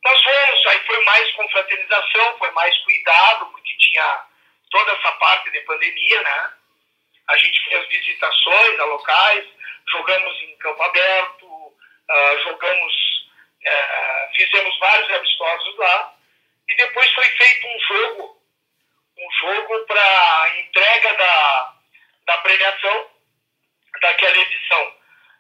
nós 0.04 0.24
fomos, 0.24 0.66
aí 0.68 0.80
foi 0.86 1.04
mais 1.04 1.32
confraternização, 1.34 2.38
foi 2.38 2.52
mais 2.52 2.78
cuidado, 2.80 3.48
porque 3.48 3.78
tinha 3.78 4.26
toda 4.72 4.92
essa 4.94 5.12
parte 5.14 5.52
de 5.52 5.60
pandemia, 5.62 6.22
né? 6.22 6.54
A 7.28 7.38
gente 7.38 7.64
fez 7.66 7.88
visitações 7.90 8.80
a 8.80 8.86
locais, 8.86 9.46
jogamos 9.92 10.42
em 10.42 10.58
campo 10.58 10.82
aberto, 10.82 11.46
uh, 11.46 12.44
jogamos, 12.44 12.94
uh, 13.68 14.36
fizemos 14.36 14.80
vários 14.80 15.12
amistosos 15.12 15.78
lá, 15.78 16.16
e 16.70 16.76
depois 16.78 17.12
foi 17.14 17.26
feito 17.26 17.68
um 17.68 17.80
jogo 17.80 18.39
um 19.20 19.32
jogo 19.40 19.86
para 19.86 20.60
entrega 20.60 21.14
da, 21.16 21.74
da 22.26 22.38
premiação 22.40 23.10
daquela 24.02 24.38
edição, 24.38 24.94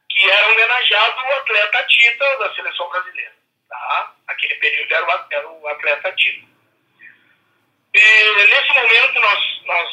que 0.09 0.29
era 0.29 0.51
homenageado 0.51 1.21
o 1.21 1.33
atleta 1.33 1.83
Tita 1.85 2.37
da 2.37 2.53
seleção 2.55 2.89
brasileira. 2.89 3.33
Tá? 3.69 4.13
Aquele 4.27 4.55
período 4.55 4.93
era 4.93 5.05
o, 5.05 5.25
era 5.31 5.49
o 5.49 5.67
atleta 5.67 6.11
Tita. 6.13 6.47
E 7.93 8.47
nesse 8.47 8.73
momento 8.73 9.19
nós, 9.19 9.61
nós 9.65 9.89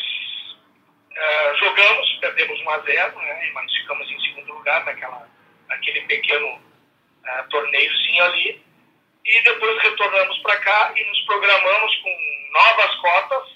uh, 1.13 1.57
jogamos, 1.59 2.13
perdemos 2.21 2.61
1 2.61 2.71
a 2.71 2.79
0 2.81 3.19
né, 3.19 3.51
mas 3.55 3.73
ficamos 3.77 4.11
em 4.11 4.21
segundo 4.21 4.55
lugar 4.55 4.85
naquela, 4.85 5.29
naquele 5.69 6.01
pequeno 6.03 6.57
uh, 6.57 7.49
torneiozinho 7.51 8.25
ali. 8.25 8.67
E 9.25 9.41
depois 9.43 9.83
retornamos 9.83 10.39
para 10.39 10.57
cá 10.59 10.93
e 10.95 11.05
nos 11.05 11.21
programamos 11.23 11.97
com 11.97 12.51
novas 12.53 12.95
cotas 12.97 13.56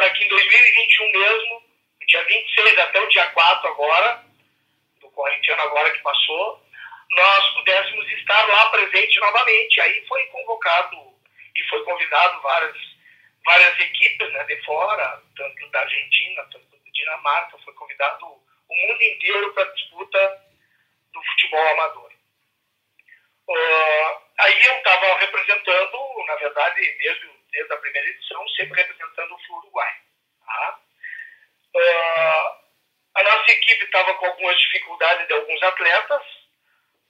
para 0.00 0.10
que 0.14 0.24
em 0.24 0.28
2021 0.28 1.12
mesmo, 1.12 1.62
dia 2.08 2.24
26 2.24 2.78
até 2.78 3.00
o 3.02 3.08
dia 3.08 3.26
4 3.32 3.68
agora, 3.68 4.24
do 4.98 5.10
corintiano 5.10 5.60
agora 5.60 5.90
que 5.90 5.98
passou, 5.98 6.64
nós 7.10 7.48
pudéssemos 7.50 8.10
estar 8.12 8.48
lá 8.48 8.70
presente 8.70 9.20
novamente. 9.20 9.78
Aí 9.82 10.06
foi 10.06 10.24
convocado 10.28 10.96
e 11.54 11.62
foi 11.64 11.84
convidado 11.84 12.40
várias, 12.40 12.76
várias 13.44 13.78
equipes 13.78 14.32
né, 14.32 14.44
de 14.44 14.56
fora, 14.64 15.22
tanto 15.36 15.70
da 15.70 15.80
Argentina, 15.80 16.48
tanto 16.50 16.64
da 16.70 16.78
Dinamarca, 16.94 17.58
foi 17.62 17.74
convidado 17.74 18.24
o 18.24 18.74
mundo 18.74 19.02
inteiro 19.02 19.52
para 19.52 19.64
a 19.64 19.74
disputa 19.74 20.44
do 21.12 21.22
futebol 21.22 21.68
amador. 21.68 22.10
Uh, 23.50 24.22
aí 24.38 24.62
eu 24.64 24.76
estava 24.76 25.18
representando, 25.18 26.24
na 26.26 26.36
verdade, 26.36 26.80
desde, 26.98 27.39
desde 27.50 27.72
a 27.72 27.76
primeira 27.76 28.08
edição, 28.08 28.48
sempre 28.50 28.80
representando 28.80 29.32
o 29.32 29.56
Uruguai. 29.56 29.92
Tá? 30.46 30.80
Uh, 31.74 32.60
a 33.14 33.22
nossa 33.22 33.50
equipe 33.52 33.84
estava 33.84 34.14
com 34.14 34.26
algumas 34.26 34.58
dificuldades 34.58 35.26
de 35.26 35.34
alguns 35.34 35.62
atletas, 35.62 36.22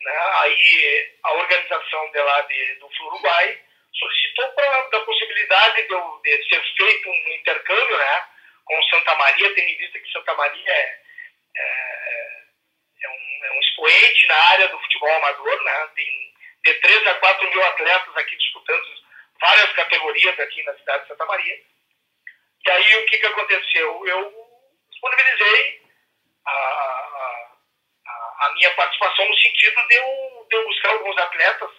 né? 0.00 0.18
aí 0.38 1.18
a 1.22 1.32
organização 1.34 2.10
de 2.10 2.18
lá 2.18 2.40
de, 2.42 2.74
do 2.76 2.86
Uruguai 2.86 3.60
solicitou 3.92 4.44
a 4.44 5.00
possibilidade 5.00 5.82
de, 5.82 6.22
de, 6.22 6.48
ser 6.48 6.62
feito 6.76 7.08
um 7.10 7.28
intercâmbio 7.32 7.98
né? 7.98 8.28
com 8.64 8.82
Santa 8.84 9.14
Maria, 9.16 9.54
tendo 9.54 9.68
em 9.68 9.76
vista 9.76 9.98
que 9.98 10.12
Santa 10.12 10.34
Maria 10.34 10.72
é, 10.72 11.00
é, 11.56 12.42
é, 13.02 13.08
um, 13.08 13.44
é 13.44 13.52
um 13.52 13.60
expoente 13.60 14.26
na 14.26 14.36
área 14.52 14.68
do 14.68 14.80
futebol 14.80 15.10
amador, 15.16 15.64
né? 15.64 15.90
tem 15.94 16.30
de 16.64 16.74
3 16.74 17.06
a 17.06 17.14
4 17.14 17.50
mil 17.50 17.64
atletas 17.64 18.16
aqui 18.16 18.36
disputando 18.36 18.99
várias 19.40 19.72
categorias 19.72 20.38
aqui 20.38 20.62
na 20.64 20.74
cidade 20.74 21.02
de 21.02 21.08
Santa 21.08 21.24
Maria. 21.26 21.58
E 22.66 22.70
aí 22.70 22.96
o 22.96 23.06
que, 23.06 23.18
que 23.18 23.26
aconteceu? 23.26 24.06
Eu 24.06 24.50
disponibilizei 24.90 25.82
a, 26.46 26.52
a, 26.52 28.46
a 28.46 28.52
minha 28.54 28.70
participação 28.72 29.26
no 29.26 29.36
sentido 29.38 29.88
de 29.88 29.94
eu, 29.94 30.46
de 30.48 30.56
eu 30.56 30.64
buscar 30.66 30.90
alguns 30.90 31.16
atletas 31.18 31.70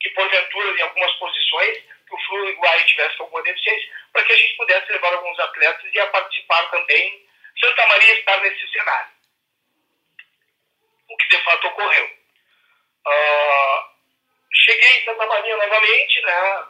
que, 0.00 0.10
porventura, 0.10 0.78
em 0.78 0.82
algumas 0.82 1.12
posições, 1.14 1.78
que 2.06 2.14
o 2.14 2.34
Uruguai 2.34 2.84
tivesse 2.84 3.16
alguma 3.20 3.42
deficiência, 3.42 3.92
para 4.12 4.24
que 4.24 4.32
a 4.32 4.36
gente 4.36 4.56
pudesse 4.56 4.92
levar 4.92 5.12
alguns 5.14 5.38
atletas 5.38 5.90
e 5.92 6.00
a 6.00 6.06
participar 6.08 6.70
também, 6.70 7.28
Santa 7.58 7.86
Maria 7.86 8.18
estar 8.18 8.40
nesse 8.40 8.72
cenário. 8.72 9.10
O 11.08 11.16
que 11.16 11.28
de 11.28 11.44
fato 11.44 11.66
ocorreu. 11.68 12.10
Uh, 13.06 13.84
cheguei 14.54 14.98
em 14.98 15.04
Santa 15.04 15.26
Maria 15.26 15.56
novamente, 15.56 16.22
né? 16.22 16.66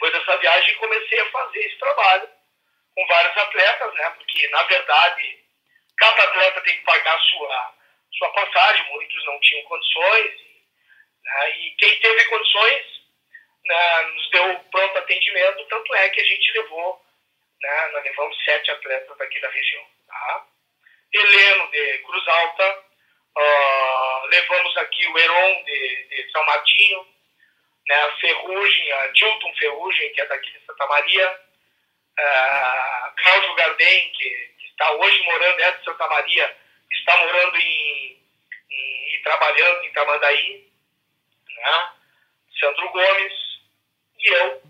Depois 0.00 0.14
dessa 0.14 0.38
viagem 0.38 0.74
comecei 0.76 1.20
a 1.20 1.30
fazer 1.30 1.60
esse 1.60 1.76
trabalho 1.76 2.26
com 2.94 3.06
vários 3.06 3.36
atletas, 3.36 3.94
né? 3.94 4.10
Porque 4.16 4.48
na 4.48 4.62
verdade 4.62 5.44
cada 5.98 6.22
atleta 6.22 6.62
tem 6.62 6.74
que 6.78 6.84
pagar 6.84 7.20
sua 7.20 7.74
sua 8.16 8.30
passagem, 8.30 8.92
muitos 8.92 9.24
não 9.26 9.38
tinham 9.40 9.62
condições 9.64 10.34
né? 11.22 11.50
e 11.50 11.70
quem 11.72 12.00
teve 12.00 12.24
condições 12.24 12.86
né, 13.66 14.02
nos 14.14 14.30
deu 14.30 14.58
pronto 14.70 14.98
atendimento, 14.98 15.66
tanto 15.66 15.94
é 15.94 16.08
que 16.08 16.20
a 16.22 16.24
gente 16.24 16.52
levou, 16.52 17.04
né, 17.60 17.88
nós 17.92 18.02
levamos 18.02 18.44
sete 18.44 18.70
atletas 18.70 19.18
daqui 19.18 19.38
da 19.38 19.50
região. 19.50 19.86
Tá? 20.08 20.46
Heleno 21.12 21.70
de 21.70 21.98
Cruz 21.98 22.26
Alta, 22.26 22.84
uh, 23.38 24.26
levamos 24.26 24.76
aqui 24.78 25.06
o 25.06 25.18
Heron 25.18 25.62
de, 25.64 26.08
de 26.08 26.32
São 26.32 26.44
Martinho, 26.46 27.06
né, 27.90 27.96
a 28.04 28.16
Ferrugem, 28.18 28.92
a 28.92 29.06
Dilton 29.08 29.52
Ferrugem, 29.56 30.12
que 30.12 30.20
é 30.20 30.26
daqui 30.26 30.52
de 30.52 30.64
Santa 30.64 30.86
Maria, 30.86 31.40
uh, 32.20 33.16
Cláudio 33.16 33.54
Gardem, 33.56 34.12
que, 34.12 34.30
que, 34.58 34.66
está 34.68 34.92
hoje 34.92 35.22
morando, 35.24 35.60
é 35.60 35.72
de 35.72 35.84
Santa 35.84 36.06
Maria, 36.06 36.56
está 36.92 37.18
morando 37.18 37.56
em, 37.56 38.22
e 38.70 39.20
trabalhando 39.24 39.84
em 39.84 39.92
Tamandaí, 39.92 40.70
né, 41.48 41.92
Sandro 42.60 42.88
Gomes, 42.90 43.32
e 44.20 44.28
eu, 44.28 44.62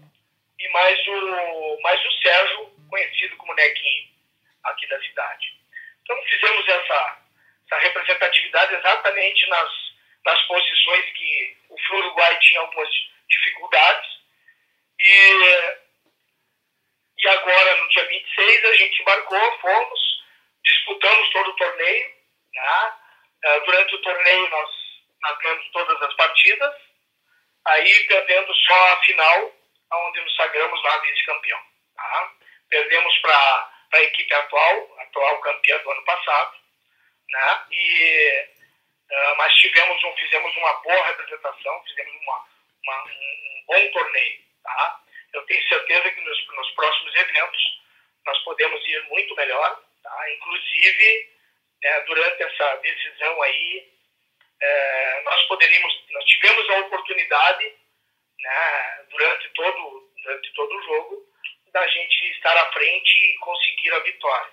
e 0.59 0.69
mais 0.71 1.07
o, 1.07 1.81
mais 1.83 2.03
o 2.03 2.23
Sérgio, 2.23 2.71
conhecido 2.89 3.37
como 3.37 3.55
Nequinho, 3.55 4.09
aqui 4.65 4.87
da 4.89 4.99
cidade. 4.99 5.61
Então 6.03 6.23
fizemos 6.23 6.67
essa, 6.69 7.19
essa 7.67 7.81
representatividade 7.83 8.75
exatamente 8.77 9.47
nas, 9.51 9.71
nas 10.25 10.41
posições 10.47 11.05
que 11.13 11.57
o 11.69 11.79
Flu 11.83 11.99
Uruguai 11.99 12.39
tinha 12.39 12.61
algumas 12.61 13.10
dificuldades. 13.31 14.11
E, 14.99 15.83
e 17.19 17.29
agora, 17.29 17.77
no 17.77 17.89
dia 17.89 18.07
26, 18.07 18.65
a 18.65 18.75
gente 18.75 19.03
embarcou, 19.03 19.59
fomos, 19.61 20.01
disputamos 20.65 21.31
todo 21.31 21.51
o 21.51 21.57
torneio. 21.57 22.11
Né? 22.55 22.93
Uh, 23.47 23.65
durante 23.65 23.95
o 23.95 24.03
torneio, 24.03 24.51
nós, 24.51 24.71
nós 25.23 25.39
ganhamos 25.39 25.71
todas 25.73 26.03
as 26.03 26.15
partidas, 26.15 26.75
aí 27.67 28.05
perdendo 28.07 28.55
só 28.55 28.93
a 28.93 29.03
final, 29.03 29.55
onde 29.93 30.21
nos 30.21 30.37
sagramos 30.37 30.83
lá 30.83 30.99
vice-campeão. 30.99 31.61
Tá? 31.97 32.33
Perdemos 32.69 33.19
para 33.19 33.71
a 33.95 34.03
equipe 34.03 34.33
atual, 34.35 34.99
atual 35.01 35.41
campeã 35.41 35.79
do 35.79 35.91
ano 35.91 36.05
passado, 36.05 36.57
né? 37.29 37.65
E, 37.71 38.49
uh, 39.11 39.37
mas 39.37 39.55
tivemos 39.55 40.05
um, 40.05 40.17
fizemos 40.17 40.57
uma 40.57 40.73
boa 40.75 41.07
representação, 41.07 41.83
fizemos 41.85 42.15
uma, 42.23 42.47
uma, 42.87 43.05
um, 43.05 43.65
bom 43.67 43.91
torneio, 43.93 44.41
tá? 44.63 45.01
Eu 45.33 45.43
tenho 45.47 45.69
certeza 45.69 46.11
que 46.11 46.21
nos, 46.21 46.47
nos, 46.49 46.71
próximos 46.73 47.15
eventos 47.15 47.81
nós 48.27 48.39
podemos 48.45 48.87
ir 48.87 49.03
muito 49.09 49.35
melhor, 49.35 49.83
tá? 50.03 50.33
Inclusive, 50.33 51.31
né, 51.83 52.01
durante 52.01 52.43
essa 52.43 52.77
decisão 52.77 53.43
aí, 53.43 53.93
é, 54.61 55.23
nós 55.25 55.43
poderíamos, 55.47 56.05
nós 56.11 56.25
tivemos 56.25 56.71
a 56.71 56.79
oportunidade, 56.81 57.75
né, 58.39 59.05
durante 59.11 59.49
todo, 59.51 60.13
durante 60.23 60.53
todo 60.55 60.77
o 60.77 60.83
jogo, 60.83 61.31
da 61.73 61.87
gente 61.87 62.31
estar 62.33 62.57
à 62.57 62.73
frente 62.73 63.19
e 63.19 63.39
conseguir 63.39 63.93
a 63.95 64.01
vitória. 64.01 64.53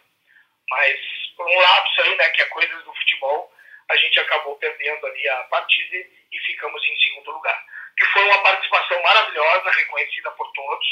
Mas 0.70 1.00
por 1.36 1.48
um 1.48 1.60
lapso 1.60 2.02
aí, 2.02 2.16
né, 2.16 2.30
que 2.30 2.42
é 2.42 2.46
coisas 2.46 2.84
do 2.84 2.94
futebol, 2.94 3.54
a 3.90 3.96
gente 3.96 4.20
acabou 4.20 4.58
perdendo 4.58 5.06
ali 5.06 5.30
a 5.30 5.44
partida 5.46 5.98
e 6.32 6.40
ficamos 6.46 6.84
em 6.88 6.98
segundo 6.98 7.32
lugar. 7.32 7.66
Que 7.98 8.06
foi 8.06 8.24
uma 8.24 8.44
participação 8.44 9.02
maravilhosa, 9.02 9.72
reconhecida 9.72 10.32
por 10.32 10.52
todos. 10.54 10.88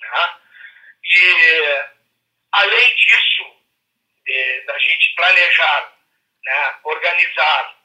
Né? 0.00 0.34
E 1.04 1.96
além 2.52 2.94
disso, 2.96 3.56
de, 4.24 4.60
da 4.66 4.78
gente 4.78 5.14
planejar, 5.14 5.92
né, 6.44 6.78
organizar, 6.84 7.76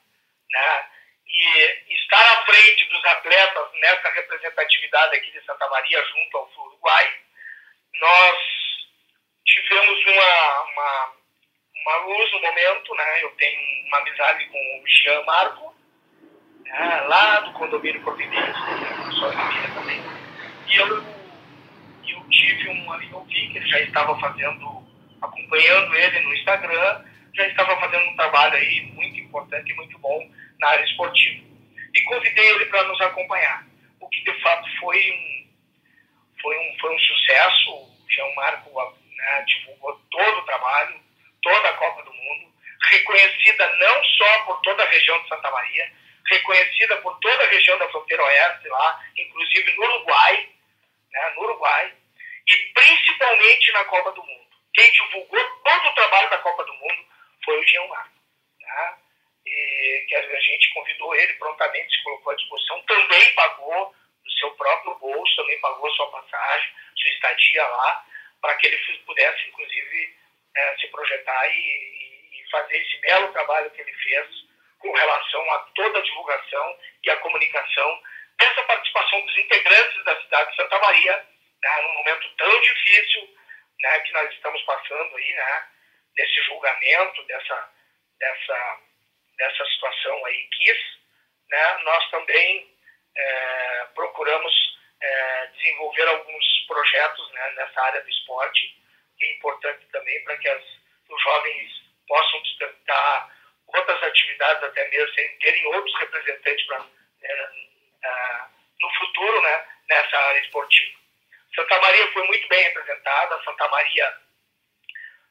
né, 0.50 0.86
e 1.28 1.94
estar 1.96 2.26
à 2.34 2.46
frente 2.46 2.86
dos 2.86 3.06
atletas 3.06 3.74
nessa 3.76 4.10
representatividade 4.10 5.16
aqui 5.16 5.32
de 5.32 5.46
Santa 5.46 5.68
Maria 5.70 6.04
junto 6.06 6.38
ao 6.38 6.52
Uruguai, 6.58 7.20
nós 7.94 8.38
tivemos 9.46 10.06
uma, 10.06 10.62
uma, 10.62 11.14
uma 11.76 11.96
luz 12.06 12.32
no 12.32 12.42
momento, 12.42 12.96
né? 12.96 13.24
Eu 13.24 13.32
tenho 13.36 13.88
uma 13.88 13.98
amizade 14.00 14.46
com 14.48 14.82
o 14.82 14.88
Jean 14.88 15.24
Marco, 15.24 15.71
né? 16.72 17.02
lá 17.08 17.40
do 17.42 17.54
condomínio 17.54 18.02
Providência, 18.02 18.52
né? 18.52 19.12
sua 19.12 19.32
família 19.32 19.70
também. 19.74 20.02
E 20.68 20.76
eu, 20.76 21.04
eu 22.08 22.30
tive 22.30 22.70
um, 22.70 22.94
eu 23.12 23.24
vi 23.26 23.50
que 23.50 23.58
ele 23.58 23.68
já 23.68 23.80
estava 23.82 24.18
fazendo, 24.20 24.84
acompanhando 25.22 25.96
ele 25.96 26.20
no 26.22 26.34
Instagram, 26.36 27.06
já 27.34 27.48
estava 27.48 27.80
fazendo 27.80 28.10
um 28.10 28.16
trabalho 28.16 28.56
aí 28.56 28.82
muito 28.94 29.20
importante 29.20 29.72
e 29.72 29.76
muito 29.76 29.98
bom 30.00 30.30
na 30.60 30.70
área 30.70 30.84
esportiva. 30.86 31.44
E 31.94 32.02
convidei 32.04 32.50
ele 32.52 32.66
para 32.66 32.84
nos 32.84 33.00
acompanhar, 33.02 33.66
o 34.00 34.08
que 34.08 34.24
de 34.24 34.42
fato 34.42 34.68
foi 34.80 34.98
um, 34.98 35.50
foi 36.42 36.58
um, 36.58 36.80
foi 36.80 36.96
um 36.96 37.00
sucesso. 37.00 37.72
O 37.72 38.06
Jean 38.10 38.36
Marco 38.36 38.70
né, 39.16 39.46
divulgou 39.46 40.00
todo 40.10 40.40
o 40.40 40.46
trabalho, 40.46 41.00
toda 41.42 41.70
a 41.70 41.74
Copa 41.74 42.04
do 42.04 42.14
Mundo, 42.14 42.54
reconhecida 42.84 43.76
não 43.78 44.04
só 44.04 44.44
por 44.46 44.62
toda 44.62 44.84
a 44.84 44.90
região 44.90 45.22
de 45.22 45.30
Santa 45.30 45.52
Maria, 45.52 45.92
reconhecida 46.32 46.98
por 46.98 47.20
toda 47.20 47.44
a 47.44 47.50
região 47.50 47.78
da 47.78 47.90
fronteira 47.90 48.24
oeste 48.24 48.68
lá, 48.70 49.06
inclusive 49.18 49.76
no 49.76 49.84
Uruguai, 49.84 50.50
né, 51.12 51.34
no 51.36 51.42
Uruguai, 51.44 51.94
e 52.48 52.58
principalmente 52.74 53.72
na 53.74 53.86
Copa 53.86 54.12
do 54.14 54.24
Mundo. 54.24 54.50
Quem 54.74 54.90
divulgou 54.92 55.44
todo 55.64 55.88
o 55.88 55.94
trabalho 55.96 56.30
da 56.30 56.38
Copa 56.40 56.64
do 56.64 56.74
Mundo 56.74 57.06
foi 57.44 57.60
o 57.60 57.68
Jean 57.68 57.88
Marco. 57.88 58.20
Né? 58.60 58.98
E 59.46 60.06
que 60.08 60.16
a 60.16 60.40
gente 60.40 60.74
convidou 60.74 61.16
ele 61.16 61.34
prontamente, 61.34 61.96
se 61.96 62.04
colocou 62.04 62.32
à 62.32 62.36
disposição, 62.36 62.82
também 62.84 63.34
pagou 63.34 63.96
do 64.24 64.32
seu 64.40 64.52
próprio 64.52 64.96
bolso, 64.96 65.36
também 65.36 65.60
pagou 65.60 65.92
sua 65.92 66.10
passagem, 66.12 66.74
sua 66.96 67.12
estadia 67.12 67.68
lá, 67.68 68.06
para 68.42 68.56
que 68.56 68.68
ele 68.68 68.78
pudesse, 69.06 69.48
inclusive, 69.50 70.16
é, 70.56 70.78
se 70.78 70.88
projetar 70.88 71.48
e, 71.48 72.40
e, 72.40 72.50
fazer 72.50 72.78
esse 72.78 72.98
belo 73.02 73.32
trabalho 73.32 73.72
que 73.72 73.82
ele 73.82 73.94
fez 73.94 74.28
com 74.80 74.92
relação 74.92 75.41
toda 75.82 75.98
a 75.98 76.04
divulgação 76.04 76.78
e 77.04 77.10
a 77.10 77.18
comunicação 77.18 78.02
dessa 78.38 78.64
participação 78.64 79.22
dos 79.22 79.38
integrantes 79.38 80.04
da 80.04 80.22
cidade 80.22 80.52
de 80.52 80.56
Santa 80.58 80.80
Maria, 80.80 81.28
né, 81.64 81.82
num 81.82 81.94
momento 81.94 82.30
tão 82.38 82.62
difícil 82.62 83.36
né, 83.80 84.00
que 84.02 84.14
nós 84.14 84.32
estamos 84.32 84.62
passando 84.64 85.16
aí, 85.18 85.34
né, 85.34 85.68
desse 86.16 86.42
julgamento, 86.44 87.24
dessa, 87.24 87.74
dessa, 88.20 88.80
dessa 89.38 89.66
situação 89.66 90.26
aí 90.26 90.48
quis, 90.50 90.78
né, 91.50 91.78
nós 91.84 92.10
também 92.12 92.72
é, 93.18 93.88
procuramos 93.96 94.54
é, 95.02 95.48
desenvolver 95.48 96.08
alguns 96.10 96.66
projetos 96.68 97.32
né, 97.32 97.54
nessa 97.58 97.82
área 97.82 98.02
do 98.02 98.10
esporte, 98.10 98.78
que 99.18 99.26
é 99.26 99.36
importante 99.36 99.84
também 99.92 100.24
para 100.26 100.38
que 100.38 100.48
as, 100.48 100.64
os 101.10 101.24
jovens 101.24 101.72
possam 102.08 102.42
despertar 102.44 103.41
outras 103.74 104.04
atividades, 104.04 104.64
até 104.64 104.90
mesmo 104.90 105.14
sem 105.14 105.38
terem 105.40 105.66
outros 105.68 106.00
representantes 106.00 106.66
pra, 106.68 106.86
é, 107.24 107.50
é, 108.04 108.42
no 108.80 108.90
futuro 108.96 109.42
né, 109.42 109.66
nessa 109.90 110.18
área 110.18 110.40
esportiva. 110.40 111.00
Santa 111.56 111.80
Maria 111.82 112.12
foi 112.14 112.26
muito 112.28 112.48
bem 112.48 112.64
representada, 112.64 113.44
Santa 113.44 113.68
Maria 113.68 114.18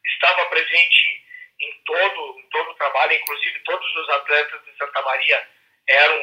estava 0.04 0.44
presente 0.46 1.24
em 1.60 1.82
todo, 1.84 2.38
em 2.38 2.48
todo 2.48 2.70
o 2.70 2.74
trabalho, 2.74 3.12
inclusive 3.12 3.58
todos 3.60 3.96
os 3.96 4.08
atletas 4.10 4.64
de 4.64 4.76
Santa 4.76 5.02
Maria 5.02 5.48
eram 5.88 6.22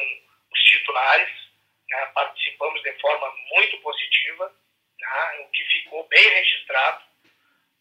os 0.52 0.60
titulares, 0.60 1.30
né, 1.90 2.06
participamos 2.14 2.82
de 2.82 2.92
forma 3.00 3.32
muito 3.52 3.78
positiva, 3.80 4.52
né, 4.98 5.40
o 5.40 5.50
que 5.50 5.64
ficou 5.64 6.06
bem 6.08 6.28
registrado, 6.28 7.04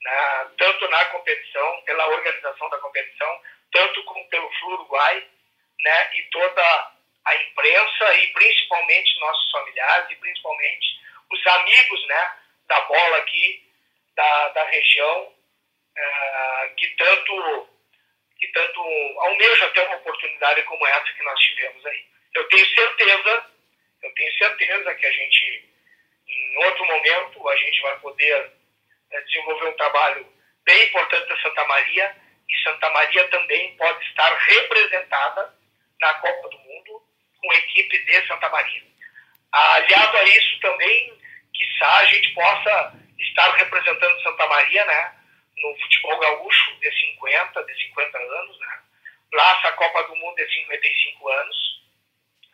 né, 0.02 0.52
tanto 0.58 0.88
na 0.90 1.06
competição, 1.06 1.82
pela 1.84 2.08
organização 2.08 2.70
da 2.70 2.78
competição, 2.80 3.42
tanto 3.72 4.04
como 4.04 4.28
pelo 4.30 4.50
Uruguai, 4.66 5.28
né, 5.80 6.16
e 6.16 6.24
toda 6.32 6.92
a 7.26 7.36
imprensa 7.36 8.14
e 8.16 8.28
principalmente 8.34 9.20
nossos 9.20 9.52
familiares 9.52 10.10
e 10.10 10.16
principalmente 10.16 11.00
os 11.30 11.48
amigos 11.48 12.08
né, 12.08 12.32
da 12.68 12.82
bola 12.82 13.18
aqui, 13.18 13.64
da, 14.16 14.50
da 14.50 14.64
região, 14.64 15.24
uh, 15.28 16.76
que 16.76 16.88
tanto 16.96 17.70
que 18.40 18.48
tanto 18.50 18.80
almejam 19.20 19.74
ter 19.74 19.88
uma 19.88 19.96
oportunidade 19.96 20.62
como 20.64 20.86
essa 20.86 21.12
que 21.14 21.24
nós 21.24 21.40
tivemos 21.40 21.84
aí. 21.88 22.06
Eu 22.36 22.48
tenho 22.50 22.68
certeza 22.68 23.58
eu 24.04 24.14
tenho 24.14 24.38
certeza 24.38 24.96
que 24.96 25.06
a 25.06 25.12
gente, 25.12 25.70
em 26.28 26.66
outro 26.66 26.86
momento, 26.86 27.50
a 27.50 27.56
gente 27.58 27.82
vai 27.82 28.00
poder 28.00 28.52
é, 29.12 29.22
desenvolver 29.22 29.70
um 29.70 29.78
trabalho 29.78 30.28
bem 30.64 30.84
importante 30.84 31.28
da 31.28 31.42
Santa 31.42 31.66
Maria 31.66 32.16
e 32.50 32.64
Santa 32.64 32.90
Maria 32.90 33.28
também 33.30 33.76
pode 33.76 34.06
estar 34.06 34.34
representada 34.34 35.54
na 36.00 36.14
Copa 36.16 36.50
do 36.50 36.60
Mundo 36.60 37.02
com 37.42 37.52
a 37.52 37.56
equipe 37.56 37.98
de 38.06 38.28
Santa 38.28 38.50
Maria. 38.50 38.84
Aliado 39.52 40.18
a 40.18 40.24
isso 40.24 40.60
também, 40.60 41.18
quiçá 41.54 41.98
a 42.00 42.06
gente 42.06 42.34
possa 42.34 42.94
estar 43.20 43.52
representando 43.56 44.22
Santa 44.22 44.48
Maria, 44.48 44.86
né, 44.86 45.16
no 45.58 45.76
futebol 45.80 46.20
gaúcho 46.20 46.80
de 46.80 46.92
50, 46.92 47.64
de 47.64 47.84
50 47.88 48.18
anos, 48.18 48.60
né, 48.60 48.80
lá 49.34 49.58
essa 49.58 49.72
Copa 49.74 50.04
do 50.04 50.16
Mundo 50.16 50.36
de 50.36 50.54
55 50.54 51.30
anos, 51.30 51.82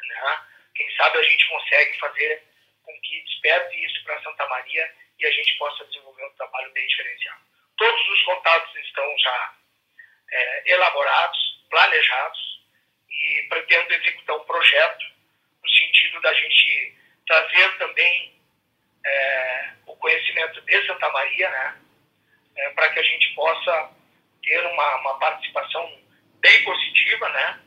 né, 0.01 0.39
quem 0.75 0.95
sabe 0.95 1.17
a 1.17 1.23
gente 1.23 1.47
consegue 1.47 1.99
fazer 1.99 2.43
com 2.83 3.01
que 3.01 3.21
desperte 3.21 3.85
isso 3.85 4.03
para 4.03 4.21
Santa 4.21 4.47
Maria 4.47 4.93
e 5.19 5.25
a 5.25 5.31
gente 5.31 5.57
possa 5.57 5.85
desenvolver 5.85 6.25
um 6.25 6.35
trabalho 6.35 6.71
bem 6.71 6.87
diferenciado. 6.87 7.41
Todos 7.77 8.09
os 8.09 8.23
contatos 8.23 8.75
estão 8.75 9.17
já 9.19 9.53
é, 10.33 10.73
elaborados, 10.73 11.39
planejados 11.69 12.39
e 13.09 13.45
pretendo 13.49 13.93
executar 13.93 14.35
um 14.35 14.45
projeto 14.45 15.05
no 15.61 15.69
sentido 15.69 16.19
da 16.21 16.33
gente 16.33 16.97
trazer 17.27 17.77
também 17.77 18.33
é, 19.05 19.69
o 19.85 19.95
conhecimento 19.95 20.61
de 20.61 20.87
Santa 20.87 21.09
Maria, 21.11 21.49
né, 21.49 21.77
é, 22.55 22.69
para 22.71 22.89
que 22.89 22.99
a 22.99 23.03
gente 23.03 23.33
possa 23.35 23.91
ter 24.43 24.65
uma, 24.65 24.95
uma 24.97 25.19
participação 25.19 26.01
bem 26.39 26.63
positiva, 26.63 27.29
né, 27.29 27.59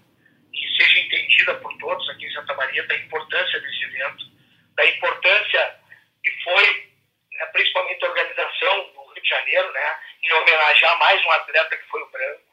e 0.52 0.76
seja 0.76 0.98
entendida 0.98 1.54
por 1.56 1.76
todos 1.78 2.08
aqui 2.10 2.26
em 2.26 2.32
Santa 2.32 2.54
Maria 2.54 2.86
da 2.86 2.96
importância 2.96 3.60
desse 3.60 3.84
evento, 3.84 4.24
da 4.74 4.86
importância 4.86 5.80
que 6.22 6.30
foi, 6.42 6.90
né, 7.32 7.46
principalmente 7.46 8.04
a 8.04 8.08
organização 8.08 8.92
do 8.92 9.12
Rio 9.12 9.22
de 9.22 9.28
Janeiro, 9.28 9.72
né, 9.72 9.98
em 10.22 10.32
homenagear 10.32 10.98
mais 10.98 11.24
um 11.24 11.30
atleta 11.30 11.76
que 11.76 11.88
foi 11.88 12.02
o 12.02 12.10
Branco. 12.10 12.45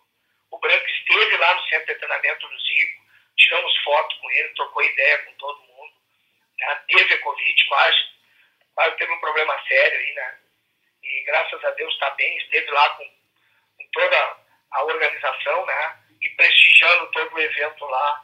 O 0.54 0.60
Branco 0.60 0.86
esteve 0.88 1.38
lá 1.38 1.56
no 1.56 1.63
centro 1.63 1.88
de 1.88 1.96
treinamento 1.96 2.48
do 2.48 2.60
Zico, 2.60 3.04
tiramos 3.36 3.76
foto 3.84 4.20
com 4.20 4.30
ele, 4.30 4.50
trocou 4.50 4.84
ideia 4.84 5.18
com 5.24 5.34
todo 5.34 5.63
mundo. 5.63 5.94
Né, 6.60 6.84
teve 6.88 7.12
a 7.12 7.22
Covid, 7.22 7.66
quase, 7.66 7.98
quase 8.76 8.96
teve 8.98 9.12
um 9.13 9.20
problema 9.20 9.60
sério 9.68 10.00
aí, 10.00 10.13
né? 10.13 10.39
E 11.02 11.24
graças 11.24 11.66
a 11.66 11.72
Deus 11.72 11.92
está 11.92 12.12
bem, 12.12 12.38
esteve 12.38 12.70
lá 12.70 12.88
com, 12.92 13.04
com 13.04 13.89
toda 13.94 14.38
a 14.74 14.84
organização, 14.84 15.66
né? 15.66 16.00
E 16.22 16.30
prestigiando 16.30 17.12
todo 17.13 17.34
o 17.34 17.42
evento 17.42 17.86
lá, 17.86 18.24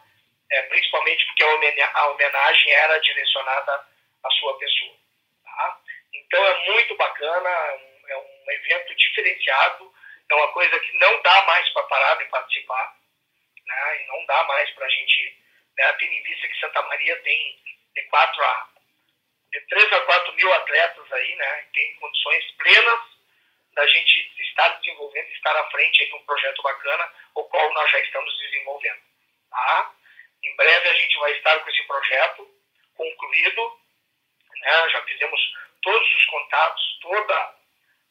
é, 0.51 0.61
principalmente 0.63 1.25
porque 1.25 1.43
a 1.43 2.07
homenagem 2.11 2.71
era 2.73 2.99
direcionada 2.99 3.87
à 4.23 4.29
sua 4.33 4.55
pessoa. 4.59 4.95
Tá? 5.43 5.81
Então 6.13 6.45
é 6.45 6.71
muito 6.73 6.95
bacana, 6.95 7.49
é 8.07 8.17
um 8.17 8.51
evento 8.51 8.95
diferenciado, 8.95 9.91
é 10.29 10.35
uma 10.35 10.47
coisa 10.49 10.79
que 10.79 10.97
não 10.99 11.21
dá 11.21 11.41
mais 11.43 11.67
para 11.69 11.83
parar 11.83 12.15
de 12.15 12.25
participar, 12.25 12.95
né? 13.65 14.03
e 14.03 14.07
não 14.07 14.25
dá 14.25 14.43
mais 14.43 14.69
para 14.71 14.85
a 14.85 14.89
gente, 14.89 15.43
né? 15.77 15.93
tendo 15.93 16.13
em 16.13 16.23
vista 16.23 16.47
que 16.47 16.59
Santa 16.59 16.81
Maria 16.83 17.17
tem 17.21 17.59
de 17.95 18.01
4 18.03 18.43
a 18.43 18.69
de 19.51 19.59
3 19.61 19.93
a 19.93 20.01
4 20.01 20.33
mil 20.35 20.53
atletas 20.53 21.11
aí, 21.11 21.35
né? 21.35 21.67
tem 21.73 21.95
condições 21.95 22.51
plenas 22.51 22.99
da 23.73 23.87
gente 23.87 24.43
estar 24.43 24.69
desenvolvendo, 24.79 25.27
estar 25.31 25.55
à 25.55 25.71
frente 25.71 26.05
de 26.05 26.13
um 26.13 26.25
projeto 26.25 26.61
bacana, 26.61 27.11
o 27.35 27.43
qual 27.45 27.73
nós 27.73 27.89
já 27.91 27.99
estamos 27.99 28.37
desenvolvendo. 28.39 29.01
Tá? 29.49 29.93
Em 30.43 30.55
breve 30.55 30.89
a 30.89 30.93
gente 30.93 31.17
vai 31.17 31.31
estar 31.31 31.59
com 31.59 31.69
esse 31.69 31.83
projeto 31.83 32.47
concluído, 32.95 33.79
né? 34.61 34.89
já 34.89 35.01
fizemos 35.03 35.41
todos 35.81 36.13
os 36.13 36.25
contatos, 36.25 36.99
toda, 37.01 37.58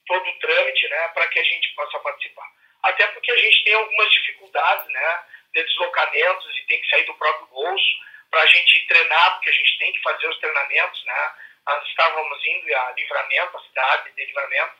todo 0.08 0.28
o 0.28 0.38
trâmite 0.38 0.88
né? 0.88 1.08
para 1.08 1.28
que 1.28 1.38
a 1.38 1.44
gente 1.44 1.68
possa 1.74 1.98
participar. 2.00 2.50
Até 2.82 3.06
porque 3.08 3.30
a 3.30 3.36
gente 3.36 3.64
tem 3.64 3.74
algumas 3.74 4.10
dificuldades 4.10 4.86
né? 4.90 5.24
de 5.54 5.62
deslocamentos 5.62 6.58
e 6.58 6.66
tem 6.66 6.80
que 6.80 6.88
sair 6.88 7.04
do 7.04 7.14
próprio 7.14 7.46
bolso 7.46 8.08
para 8.30 8.42
a 8.42 8.46
gente 8.46 8.86
treinar, 8.86 9.34
porque 9.34 9.50
a 9.50 9.52
gente 9.52 9.78
tem 9.78 9.92
que 9.92 10.02
fazer 10.02 10.26
os 10.26 10.38
treinamentos. 10.38 11.04
Né? 11.04 11.32
Nós 11.66 11.86
estávamos 11.86 12.46
indo 12.46 12.76
a 12.76 12.92
Livramento, 12.92 13.56
a 13.56 13.62
cidade 13.62 14.12
de 14.12 14.24
Livramento, 14.24 14.74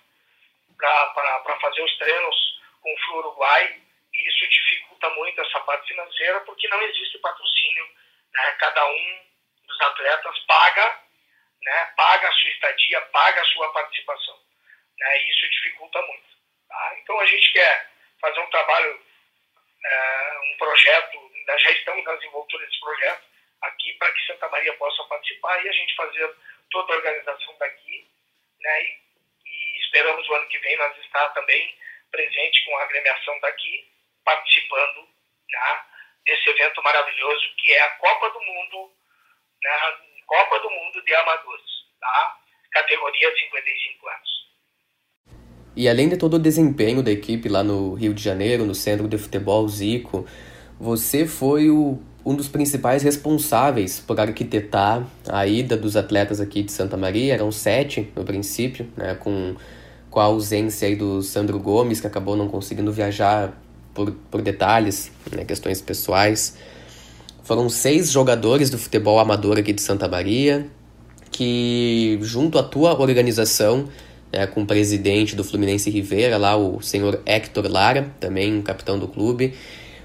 para 0.79 1.59
fazer 1.61 1.83
os 1.83 1.99
treinos 1.99 2.61
com 2.81 2.93
o 2.93 2.99
Flu 2.99 3.19
Uruguai 3.19 3.83
e 4.15 4.29
isso 4.29 4.49
dificulta 4.49 5.11
muito 5.11 5.41
essa 5.41 5.61
parte 5.61 5.89
financeira 5.89 6.41
porque 6.41 6.69
não 6.69 6.81
existe 6.83 7.19
patrocínio. 7.19 7.89
Né? 8.33 8.57
Cada 8.59 8.87
um 8.87 9.21
dos 9.67 9.81
atletas 9.81 10.39
paga, 10.41 11.01
né? 11.63 11.93
paga 11.97 12.29
a 12.29 12.33
sua 12.33 12.51
estadia, 12.51 13.01
paga 13.03 13.43
a 13.43 13.47
sua 13.47 13.73
participação. 13.73 14.48
Né? 14.99 15.23
E 15.23 15.31
isso 15.31 15.51
dificulta 15.51 16.01
muito. 16.03 16.29
Tá? 16.69 16.97
Então 16.99 17.19
a 17.21 17.27
gente 17.27 17.53
quer 17.53 17.91
fazer 18.21 18.41
um 18.41 18.51
trabalho, 18.51 19.01
é, 19.85 20.39
um 20.53 20.57
projeto, 20.59 21.31
já 21.47 21.71
estamos 21.71 22.05
na 22.05 22.15
desenvoltura 22.15 22.67
desse 22.67 22.81
projeto 22.81 23.27
aqui 23.63 23.93
para 23.95 24.13
que 24.13 24.27
Santa 24.27 24.49
Maria 24.49 24.75
possa 24.75 25.03
participar 25.05 25.65
e 25.65 25.69
a 25.69 25.73
gente 25.73 25.95
fazer 25.95 26.35
toda 26.71 26.93
a 26.93 26.97
organização 26.97 27.57
daqui, 27.59 28.07
né? 28.61 28.83
E, 28.83 29.01
e 29.47 29.79
esperamos 29.81 30.29
o 30.29 30.35
ano 30.35 30.47
que 30.49 30.59
vem 30.59 30.77
nós 30.77 30.97
estar 30.99 31.29
também 31.31 31.77
presente 32.11 32.65
com 32.65 32.77
a 32.77 32.83
agremiação 32.83 33.39
daqui 33.41 33.91
participando 34.25 35.09
né, 35.51 35.85
desse 36.25 36.49
evento 36.51 36.83
maravilhoso 36.83 37.55
que 37.57 37.73
é 37.73 37.81
a 37.83 37.91
Copa 37.93 38.31
do 38.31 38.41
Mundo, 38.41 38.93
né, 39.63 39.99
Copa 40.27 40.59
do 40.61 40.71
Mundo 40.71 41.03
de 41.03 41.15
Amadores, 41.15 41.71
tá? 42.01 42.39
categoria 42.73 43.35
55 43.35 44.09
anos. 44.09 44.38
E 45.79 45.89
além 45.89 46.09
de 46.09 46.17
todo 46.17 46.35
o 46.35 46.39
desempenho 46.41 47.05
da 47.05 47.13
equipe 47.13 47.49
lá 47.49 47.63
no 47.63 47.95
Rio 47.95 48.13
de 48.13 48.21
Janeiro, 48.21 48.67
no 48.67 48.75
Centro 48.75 49.07
de 49.07 49.17
Futebol 49.17 49.69
Zico, 49.69 50.27
você 50.77 51.25
foi 51.25 51.71
o, 51.71 52.01
um 52.27 52.35
dos 52.35 52.49
principais 52.49 53.05
responsáveis 53.05 54.03
por 54.05 54.19
arquitetar 54.19 55.07
a 55.29 55.47
ida 55.47 55.77
dos 55.77 55.97
atletas 55.97 56.41
aqui 56.41 56.65
de 56.65 56.73
Santa 56.73 56.97
Maria. 56.97 57.33
Eram 57.33 57.53
sete 57.53 58.11
no 58.17 58.25
princípio, 58.25 58.89
né, 58.97 59.15
com, 59.15 59.55
com 60.11 60.19
a 60.19 60.25
ausência 60.25 60.89
aí 60.89 60.97
do 60.97 61.23
Sandro 61.23 61.61
Gomes, 61.61 62.01
que 62.01 62.09
acabou 62.09 62.35
não 62.35 62.49
conseguindo 62.49 62.91
viajar 62.91 63.57
por, 63.95 64.11
por 64.33 64.43
detalhes, 64.43 65.13
né, 65.31 65.45
questões 65.45 65.81
pessoais. 65.81 66.57
Foram 67.45 67.69
seis 67.69 68.11
jogadores 68.11 68.69
do 68.69 68.79
futebol 68.79 69.21
amador 69.21 69.57
aqui 69.57 69.73
de 69.73 69.81
Santa 69.81 70.09
Maria, 70.09 70.67
que 71.31 72.19
junto 72.21 72.59
à 72.59 72.65
tua 72.65 73.01
organização, 73.01 73.87
né, 74.33 74.47
com 74.47 74.63
o 74.63 74.67
presidente 74.67 75.35
do 75.35 75.45
Fluminense 75.45 75.91
Rivera, 75.91 76.37
lá 76.37 76.57
o 76.57 76.81
senhor 76.81 77.21
Hector 77.25 77.71
Lara, 77.71 78.13
também 78.21 78.61
capitão 78.63 78.99
do 78.99 79.09
clube, 79.09 79.55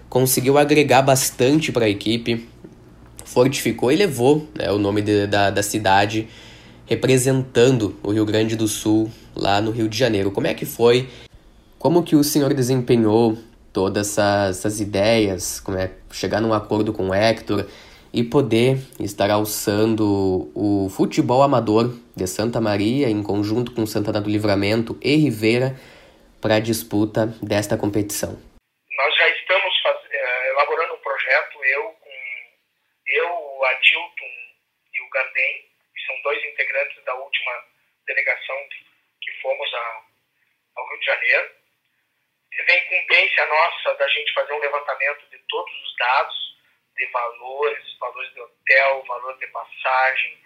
conseguiu 0.10 0.58
agregar 0.58 1.02
bastante 1.02 1.72
para 1.72 1.86
a 1.86 1.90
equipe, 1.90 2.48
fortificou 3.26 3.92
e 3.92 3.96
levou 3.96 4.48
né, 4.58 4.72
o 4.72 4.78
nome 4.78 5.02
de, 5.02 5.28
da, 5.28 5.50
da 5.50 5.64
cidade 5.64 6.28
representando 6.86 7.96
o 8.04 8.12
Rio 8.12 8.26
Grande 8.26 8.56
do 8.56 8.68
Sul 8.68 9.10
lá 9.36 9.62
no 9.62 9.72
Rio 9.72 9.88
de 9.88 9.98
Janeiro. 9.98 10.32
Como 10.32 10.48
é 10.48 10.54
que 10.54 10.66
foi? 10.66 11.10
Como 11.80 12.04
que 12.04 12.16
o 12.16 12.24
senhor 12.24 12.54
desempenhou 12.54 13.38
todas 13.72 14.10
essas, 14.10 14.60
essas 14.60 14.80
ideias, 14.80 15.60
como 15.60 15.78
é 15.78 15.92
chegar 16.12 16.40
num 16.40 16.54
acordo 16.54 16.94
com 16.94 17.10
o 17.10 17.14
Hector 17.14 17.66
e 18.14 18.24
poder 18.24 18.78
estar 19.00 19.32
alçando 19.32 20.52
o 20.54 20.88
futebol 20.90 21.42
amador 21.42 21.90
de 22.16 22.28
Santa 22.28 22.62
Maria 22.62 23.10
em 23.10 23.24
conjunto 23.24 23.74
com 23.74 23.86
Santana 23.86 24.22
do 24.22 24.30
Livramento 24.30 24.98
e 25.02 25.16
Rivera 25.16 25.74
para 26.40 26.56
a 26.56 26.60
disputa 26.60 27.28
desta 27.42 27.76
competição. 27.78 28.38
Nós 28.98 29.16
já 29.16 29.30
estamos 29.30 29.82
faz... 29.82 29.98
Eh, 30.12 30.50
elaborando 30.50 30.94
um 30.94 31.02
projeto, 31.02 31.58
eu 31.66 31.84
com 31.84 32.12
eu, 33.08 33.30
o 33.30 33.66
Adilton 33.66 34.34
e 34.94 35.02
o 35.02 35.10
Gardem, 35.10 35.54
que 35.96 36.06
são 36.06 36.22
dois 36.22 36.38
integrantes 36.46 37.04
da 37.06 37.16
última 37.16 37.52
delegação 38.06 38.56
que 39.22 39.32
fomos 39.42 39.74
a, 39.74 40.02
ao 40.76 40.90
Rio 40.90 41.00
de 41.00 41.06
Janeiro 41.06 41.64
a 42.74 42.76
incumbência 42.76 43.46
nossa 43.48 43.94
da 43.96 44.08
gente 44.08 44.34
fazer 44.34 44.54
um 44.54 44.60
levantamento 44.60 45.30
de 45.30 45.38
todos 45.50 45.74
os 45.74 45.96
dados 45.98 46.53
de 46.96 47.06
valores, 47.08 47.98
valores 48.00 48.34
de 48.34 48.42
hotel, 48.42 49.04
valor 49.08 49.38
de 49.38 49.48
passagem, 49.48 50.38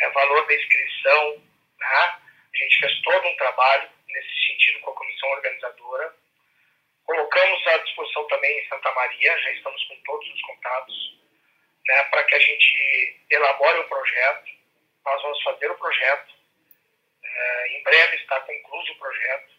é, 0.00 0.10
valor 0.10 0.46
da 0.46 0.54
inscrição. 0.54 1.36
Né? 1.78 2.18
A 2.54 2.56
gente 2.56 2.80
fez 2.80 3.02
todo 3.02 3.26
um 3.26 3.36
trabalho 3.36 3.88
nesse 4.08 4.46
sentido 4.46 4.80
com 4.80 4.90
a 4.90 4.94
comissão 4.94 5.28
organizadora. 5.30 6.14
Colocamos 7.04 7.66
à 7.66 7.78
disposição 7.78 8.26
também 8.28 8.58
em 8.58 8.68
Santa 8.68 8.92
Maria, 8.92 9.38
já 9.38 9.50
estamos 9.52 9.84
com 9.84 9.96
todos 10.04 10.28
os 10.32 10.42
contatos, 10.42 11.20
né, 11.86 12.04
para 12.04 12.24
que 12.24 12.34
a 12.34 12.38
gente 12.38 13.20
elabore 13.30 13.80
o 13.80 13.88
projeto. 13.88 14.50
Nós 15.04 15.22
vamos 15.22 15.42
fazer 15.42 15.70
o 15.70 15.78
projeto. 15.78 16.32
É, 17.24 17.76
em 17.76 17.82
breve 17.82 18.16
está 18.16 18.40
concluído 18.40 18.92
o 18.92 18.98
projeto 18.98 19.52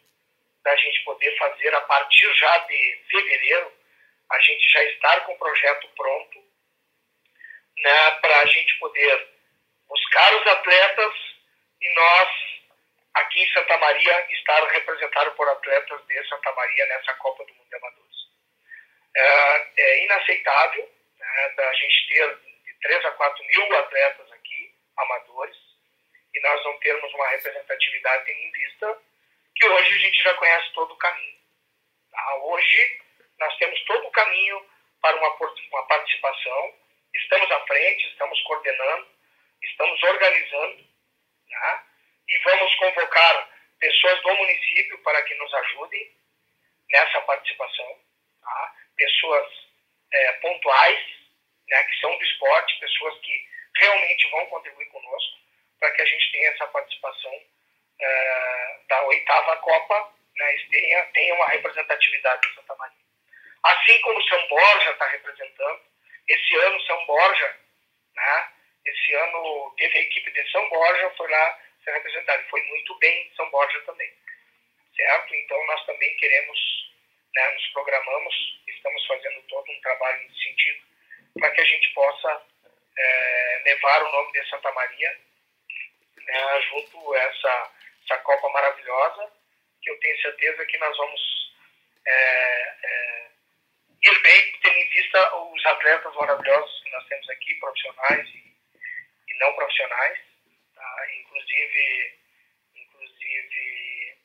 da 0.63 0.75
gente 0.77 1.03
poder 1.03 1.37
fazer 1.37 1.75
a 1.75 1.81
partir 1.81 2.33
já 2.35 2.57
de 2.59 3.03
fevereiro, 3.09 3.71
a 4.33 4.39
gente 4.39 4.67
já 4.71 4.83
estar 4.85 5.21
com 5.21 5.33
o 5.33 5.37
projeto 5.37 5.87
pronto, 5.95 6.43
né, 7.77 8.11
para 8.19 8.39
a 8.41 8.45
gente 8.47 8.79
poder 8.79 9.27
buscar 9.87 10.35
os 10.35 10.47
atletas 10.47 11.13
e 11.79 11.93
nós, 11.93 12.29
aqui 13.13 13.43
em 13.43 13.53
Santa 13.53 13.77
Maria, 13.77 14.27
estar 14.31 14.67
representado 14.69 15.31
por 15.31 15.47
atletas 15.47 16.05
de 16.07 16.27
Santa 16.29 16.51
Maria 16.53 16.85
nessa 16.87 17.13
Copa 17.15 17.45
do 17.45 17.53
Mundo 17.53 17.69
de 17.69 17.75
Amadores. 17.75 18.15
É, 19.15 19.71
é 19.77 20.05
inaceitável 20.05 20.91
né, 21.19 21.49
da 21.55 21.73
gente 21.73 22.07
ter 22.07 22.37
de 22.65 22.73
3 22.81 23.05
a 23.05 23.11
4 23.11 23.45
mil 23.45 23.77
atletas 23.77 24.31
aqui, 24.31 24.73
amadores, 24.97 25.57
e 26.33 26.39
nós 26.41 26.63
não 26.63 26.79
termos 26.79 27.13
uma 27.13 27.27
representatividade 27.29 28.31
em 28.31 28.51
vista 28.51 28.97
que 29.55 29.67
hoje 29.67 29.93
a 29.93 29.99
gente 29.99 30.23
já 30.23 30.33
conhece 30.33 30.73
todo 30.73 30.91
o 30.91 30.97
caminho. 30.97 31.37
Tá? 32.11 32.35
Hoje 32.37 33.03
nós 33.39 33.55
temos 33.57 33.79
todo 33.85 34.07
o 34.07 34.11
caminho 34.11 34.65
para 35.01 35.15
uma, 35.17 35.29
uma 35.29 35.87
participação, 35.87 36.73
estamos 37.13 37.51
à 37.51 37.59
frente, 37.61 38.07
estamos 38.07 38.41
coordenando, 38.43 39.07
estamos 39.61 40.03
organizando, 40.03 40.85
né? 41.49 41.83
e 42.27 42.37
vamos 42.39 42.75
convocar 42.75 43.49
pessoas 43.79 44.21
do 44.21 44.33
município 44.35 44.97
para 44.99 45.21
que 45.23 45.35
nos 45.35 45.53
ajudem 45.53 46.11
nessa 46.89 47.21
participação, 47.21 47.99
tá? 48.41 48.75
pessoas 48.95 49.47
é, 50.11 50.31
pontuais, 50.33 51.05
né, 51.69 51.83
que 51.83 51.99
são 51.99 52.15
do 52.17 52.23
esporte, 52.23 52.79
pessoas 52.79 53.19
que 53.19 53.47
realmente 53.77 54.29
vão 54.29 54.45
contribuir 54.47 54.85
conosco 54.87 55.39
para 55.79 55.91
que 55.91 56.01
a 56.01 56.05
gente 56.05 56.31
tenha 56.31 56.49
essa 56.51 56.67
participação 56.67 57.41
é, 57.99 58.79
da 58.87 59.03
oitava 59.07 59.57
Copa, 59.57 60.13
né, 60.35 60.57
tenha, 60.69 61.05
tenha 61.07 61.35
uma 61.35 61.47
representatividade 61.47 62.47
de 62.47 62.55
Santa 62.55 62.75
Maria. 62.75 63.02
Assim 63.63 64.01
como 64.01 64.21
São 64.23 64.47
Borja 64.47 64.91
está 64.91 65.07
representando, 65.07 65.81
esse 66.27 66.55
ano 66.55 66.81
São 66.81 67.05
Borja, 67.05 67.59
né, 68.15 68.49
esse 68.85 69.13
ano 69.13 69.73
teve 69.77 69.97
a 69.97 70.01
equipe 70.01 70.31
de 70.31 70.51
São 70.51 70.69
Borja, 70.69 71.13
foi 71.17 71.29
lá 71.29 71.59
ser 71.83 71.91
representada, 71.91 72.43
foi 72.49 72.61
muito 72.63 72.97
bem 72.99 73.31
São 73.35 73.49
Borja 73.49 73.79
também, 73.81 74.13
certo? 74.95 75.35
Então 75.35 75.65
nós 75.67 75.85
também 75.85 76.15
queremos, 76.17 76.59
né, 77.33 77.51
nos 77.51 77.67
programamos, 77.67 78.35
estamos 78.67 79.05
fazendo 79.07 79.41
todo 79.43 79.71
um 79.71 79.81
trabalho 79.81 80.21
nesse 80.23 80.43
sentido, 80.43 80.83
para 81.39 81.51
que 81.51 81.61
a 81.61 81.65
gente 81.65 81.89
possa 81.93 82.45
é, 82.97 83.61
levar 83.65 84.03
o 84.03 84.11
nome 84.11 84.31
de 84.33 84.49
Santa 84.49 84.71
Maria 84.73 85.19
né, 86.17 86.61
junto 86.69 87.13
a 87.13 87.19
essa, 87.19 87.71
essa 88.03 88.17
Copa 88.19 88.49
maravilhosa, 88.49 89.31
que 89.81 89.89
eu 89.89 89.99
tenho 89.99 90.21
certeza 90.21 90.65
que 90.65 90.77
nós 90.77 90.95
vamos 90.97 91.21
é, 92.05 92.75
é, 92.83 93.22
ir 94.03 94.21
bem, 94.21 94.59
tendo 94.61 94.77
em 94.77 94.89
vista 94.89 95.35
os 95.35 95.65
atletas 95.65 96.13
maravilhosos 96.15 96.83
que 96.83 96.89
nós 96.91 97.05
temos 97.07 97.29
aqui, 97.29 97.55
profissionais 97.55 98.27
e, 98.29 98.55
e 99.29 99.37
não 99.39 99.53
profissionais, 99.53 100.19
tá? 100.75 101.13
inclusive, 101.19 102.19
inclusive 102.75 104.17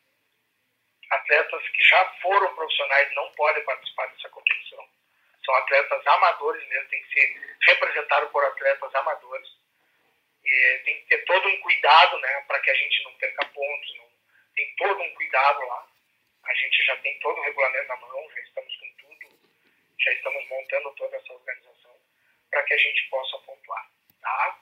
atletas 1.10 1.68
que 1.68 1.82
já 1.84 2.04
foram 2.20 2.54
profissionais 2.54 3.14
não 3.14 3.30
podem 3.32 3.64
participar 3.64 4.06
dessa 4.06 4.28
competição. 4.30 4.88
São 5.44 5.54
atletas 5.54 6.06
amadores 6.06 6.68
mesmo, 6.68 6.88
tem 6.88 7.02
que 7.02 7.12
ser 7.14 7.56
representado 7.62 8.28
por 8.30 8.44
atletas 8.44 8.94
amadores. 8.94 9.48
E 10.44 10.82
tem 10.84 10.98
que 10.98 11.06
ter 11.08 11.24
todo 11.24 11.48
um 11.48 11.60
cuidado 11.60 12.18
né, 12.18 12.44
para 12.46 12.58
que 12.60 12.70
a 12.70 12.74
gente 12.74 13.02
não 13.04 13.14
perca 13.14 13.46
pontos, 13.46 13.96
não, 13.96 14.10
tem 14.54 14.74
todo 14.76 15.02
um 15.02 15.14
cuidado 15.14 15.60
lá. 15.66 15.88
A 16.44 16.54
gente 16.54 16.84
já 16.84 16.96
tem 16.96 17.18
todo 17.20 17.38
o 17.38 17.42
regulamento 17.42 17.88
na 17.88 17.96
mão, 17.96 18.30
já 18.34 18.40
estamos 18.40 18.76
com 18.76 18.97
já 20.00 20.12
estamos 20.12 20.48
montando 20.48 20.94
toda 20.94 21.16
essa 21.16 21.32
organização 21.32 21.96
para 22.50 22.62
que 22.62 22.74
a 22.74 22.78
gente 22.78 23.08
possa 23.11 23.38
pontuar. 23.38 23.90
Tá? 24.20 24.61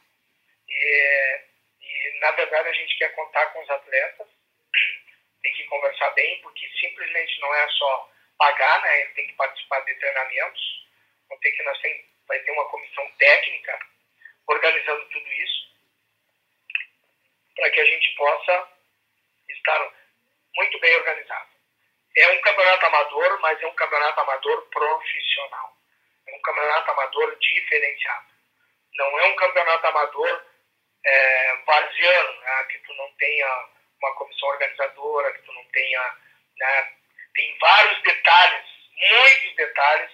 E, 0.68 1.40
e, 1.80 2.18
na 2.20 2.30
verdade, 2.32 2.68
a 2.68 2.72
gente 2.72 2.96
quer 2.98 3.14
contar 3.14 3.46
com 3.46 3.62
os 3.62 3.70
atletas, 3.70 4.28
tem 5.42 5.52
que 5.54 5.64
conversar 5.64 6.10
bem, 6.10 6.40
porque 6.42 6.68
simplesmente 6.80 7.40
não 7.40 7.54
é 7.54 7.68
só 7.70 8.12
pagar, 8.38 8.82
né? 8.82 9.00
Ele 9.02 9.14
tem 9.14 9.26
que 9.26 9.34
participar 9.34 9.80
de 9.80 9.94
treinamentos, 9.94 10.86
vão 11.28 11.38
ter 11.38 11.52
que 11.52 11.62
nós 11.62 11.80
tem, 11.80 12.04
vai 12.26 12.38
ter 12.40 12.50
uma 12.52 12.68
comissão 12.68 13.10
técnica 13.18 13.78
organizando 14.48 15.04
tudo 15.08 15.32
isso, 15.32 15.76
para 17.54 17.70
que 17.70 17.80
a 17.80 17.84
gente 17.84 18.14
possa 18.16 18.72
estar 19.48 19.92
muito 20.54 20.78
bem 20.80 20.94
organizado. 20.96 21.55
É 22.16 22.28
um 22.30 22.40
campeonato 22.40 22.86
amador, 22.86 23.40
mas 23.40 23.62
é 23.62 23.66
um 23.66 23.74
campeonato 23.74 24.20
amador 24.20 24.68
profissional. 24.70 25.76
É 26.26 26.34
um 26.34 26.40
campeonato 26.40 26.90
amador 26.90 27.36
diferenciado. 27.38 28.26
Não 28.94 29.20
é 29.20 29.24
um 29.26 29.36
campeonato 29.36 29.86
amador 29.86 30.44
é, 31.04 31.56
vaziano, 31.66 32.40
né, 32.40 32.64
que 32.70 32.78
tu 32.78 32.94
não 32.94 33.12
tenha 33.16 33.68
uma 34.00 34.14
comissão 34.14 34.48
organizadora, 34.48 35.32
que 35.32 35.42
tu 35.42 35.52
não 35.52 35.64
tenha. 35.66 36.16
Né, 36.58 36.92
tem 37.34 37.58
vários 37.58 38.02
detalhes, 38.02 38.64
muitos 38.92 39.54
detalhes, 39.56 40.10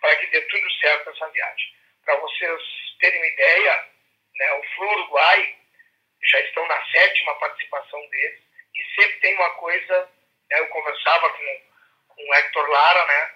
para 0.00 0.16
que 0.16 0.26
dê 0.26 0.40
tudo 0.42 0.72
certo 0.74 1.10
essa 1.10 1.28
viagem. 1.30 1.74
Para 2.04 2.16
vocês 2.16 2.62
terem 3.00 3.18
uma 3.18 3.26
ideia, 3.26 3.88
né, 4.34 4.52
o 4.52 4.84
Uruguai 4.84 5.56
já 6.22 6.40
estão 6.40 6.66
na 6.66 6.86
sétima 6.90 7.34
participação 7.36 8.08
deles 8.08 8.40
e 8.74 8.84
sempre 8.94 9.20
tem 9.20 9.34
uma 9.34 9.50
coisa, 9.54 10.10
eu 10.58 10.66
conversava 10.68 11.30
com, 11.30 11.60
com 12.08 12.22
o 12.22 12.34
Hector 12.34 12.68
Lara, 12.68 13.06
né, 13.06 13.34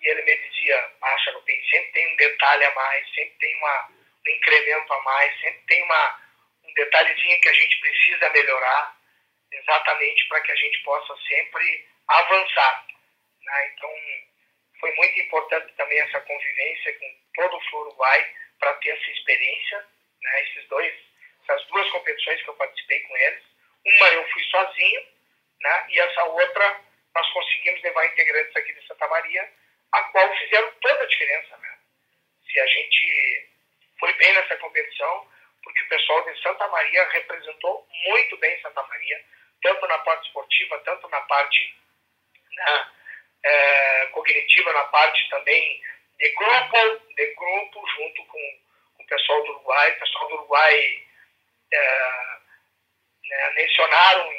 e 0.00 0.08
ele 0.08 0.22
me 0.22 0.36
dizia, 0.36 0.90
que 1.00 1.40
tem, 1.46 1.64
sempre 1.68 1.92
tem 1.92 2.12
um 2.12 2.16
detalhe 2.16 2.64
a 2.64 2.74
mais, 2.74 3.14
sempre 3.14 3.34
tem 3.38 3.56
uma, 3.56 3.88
um 4.26 4.30
incremento 4.30 4.92
a 4.92 5.00
mais, 5.02 5.40
sempre 5.40 5.62
tem 5.66 5.82
uma, 5.82 6.20
um 6.64 6.74
detalhezinho 6.74 7.40
que 7.40 7.48
a 7.48 7.52
gente 7.52 7.80
precisa 7.80 8.30
melhorar, 8.30 8.96
exatamente 9.52 10.28
para 10.28 10.40
que 10.40 10.52
a 10.52 10.56
gente 10.56 10.82
possa 10.82 11.16
sempre 11.28 11.88
avançar. 12.08 12.86
Né? 13.42 13.72
Então, 13.72 13.90
foi 14.80 14.94
muito 14.96 15.20
importante 15.20 15.72
também 15.74 15.98
essa 16.00 16.20
convivência 16.20 16.98
com 16.98 17.16
todo 17.34 17.56
o 17.56 17.76
Uruguai 17.80 18.34
para 18.58 18.74
ter 18.74 18.90
essa 18.90 19.10
experiência, 19.10 19.86
né? 20.20 20.42
esses 20.42 20.68
dois, 20.68 20.94
essas 21.42 21.66
duas 21.68 21.88
competições 21.90 22.42
que 22.42 22.48
eu 22.48 22.54
participei 22.54 23.00
com 23.00 23.16
eles. 23.16 23.42
Uma 23.86 24.08
eu 24.08 24.28
fui 24.30 24.42
sozinho, 24.44 25.06
né? 25.64 25.86
e 25.88 25.98
essa 25.98 26.24
outra 26.24 26.80
nós 27.14 27.32
conseguimos 27.32 27.82
levar 27.82 28.06
integrantes 28.06 28.54
aqui 28.56 28.72
de 28.72 28.86
Santa 28.86 29.08
Maria, 29.08 29.52
a 29.92 30.02
qual 30.04 30.36
fizeram 30.36 30.70
toda 30.80 31.02
a 31.02 31.06
diferença. 31.06 31.56
Né? 31.56 31.78
Se 32.50 32.60
a 32.60 32.66
gente 32.66 33.48
foi 33.98 34.12
bem 34.14 34.32
nessa 34.34 34.56
competição, 34.56 35.30
porque 35.62 35.80
o 35.80 35.88
pessoal 35.88 36.24
de 36.24 36.42
Santa 36.42 36.68
Maria 36.68 37.08
representou 37.10 37.88
muito 38.08 38.36
bem 38.38 38.60
Santa 38.60 38.82
Maria, 38.82 39.24
tanto 39.62 39.86
na 39.86 39.98
parte 39.98 40.26
esportiva, 40.26 40.78
tanto 40.80 41.08
na 41.08 41.20
parte 41.22 41.74
né, 42.52 42.90
é, 43.44 44.06
cognitiva, 44.08 44.72
na 44.72 44.84
parte 44.84 45.28
também 45.30 45.80
de 46.18 46.28
grupo, 46.30 47.14
de 47.14 47.34
grupo 47.34 47.86
junto 47.96 48.26
com, 48.26 48.60
com 48.96 49.02
o 49.02 49.06
pessoal 49.06 49.42
do 49.44 49.50
Uruguai. 49.52 49.90
O 49.92 49.98
pessoal 50.00 50.28
do 50.28 50.34
Uruguai 50.34 51.06
é, 51.72 52.38
né, 53.24 53.50
mencionaram 53.54 54.32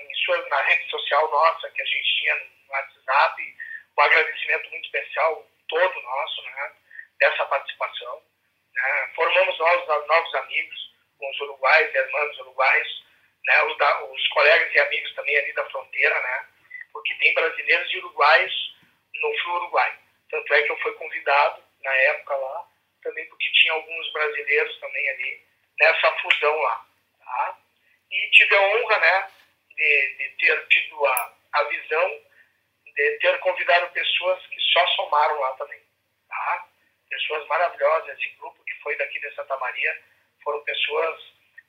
na 0.50 0.62
rede 0.62 0.90
social 0.90 1.30
nossa 1.30 1.70
que 1.72 1.82
a 1.82 1.86
gente 1.86 2.18
tinha 2.18 2.36
no 2.36 2.74
WhatsApp 2.74 3.56
um 3.98 4.02
agradecimento 4.02 4.70
muito 4.70 4.86
especial 4.86 5.48
todo 5.70 6.02
nosso 6.02 6.42
né, 6.44 6.72
dessa 7.20 7.46
participação. 7.46 8.22
Né. 8.74 9.12
Formamos 9.16 9.58
novos, 9.58 10.08
novos 10.08 10.36
amigos 10.36 10.94
com 11.18 11.30
os 11.30 11.40
uruguaios 11.42 11.94
e 11.94 11.98
irmãos 11.98 12.40
uruguaios, 12.40 13.06
né, 13.46 13.64
os, 13.64 13.78
da, 13.78 14.04
os 14.06 14.28
colegas 14.30 14.74
e 14.74 14.80
amigos 14.80 15.14
também 15.14 15.38
ali 15.38 15.54
da 15.54 15.66
fronteira, 15.70 16.20
né, 16.20 16.48
porque 16.92 17.14
tem 17.16 17.34
brasileiros 17.34 17.92
e 17.94 17.98
uruguaios 18.00 18.76
no 19.22 19.56
Uruguai. 19.56 20.00
Tanto 20.30 20.54
é 20.54 20.64
que 20.64 20.72
eu 20.72 20.78
fui 20.80 20.92
convidado 20.94 21.64
na 21.84 21.94
época 21.94 22.36
lá, 22.36 22.68
também 23.02 23.26
porque 23.30 23.52
tinha 23.52 23.74
alguns 23.74 24.12
brasileiros 24.12 24.80
também 24.80 25.10
ali 25.10 25.42
nessa 25.80 26.12
fusão 26.18 26.56
lá. 26.58 26.86
Tá? 27.20 27.58
E 28.12 28.30
tive 28.32 28.56
a 28.56 28.62
honra 28.62 29.00
né, 29.00 29.32
de, 29.76 30.16
de 30.18 30.30
ter 30.38 30.68
tido 30.68 31.06
a, 31.06 31.34
a 31.54 31.64
visão 31.64 32.22
de 32.96 33.18
ter 33.20 33.38
convidado 33.40 33.92
pessoas 33.92 34.46
que 34.48 34.60
só 34.62 34.88
somaram 34.96 35.40
lá 35.40 35.54
também. 35.56 35.82
Tá? 36.30 36.70
Pessoas 37.10 37.46
maravilhosas, 37.48 38.18
esse 38.18 38.30
grupo 38.36 38.64
que 38.64 38.74
foi 38.82 38.96
daqui 38.98 39.20
de 39.20 39.36
Santa 39.36 39.58
Maria, 39.58 40.02
foram 40.44 40.64
pessoas 40.64 41.20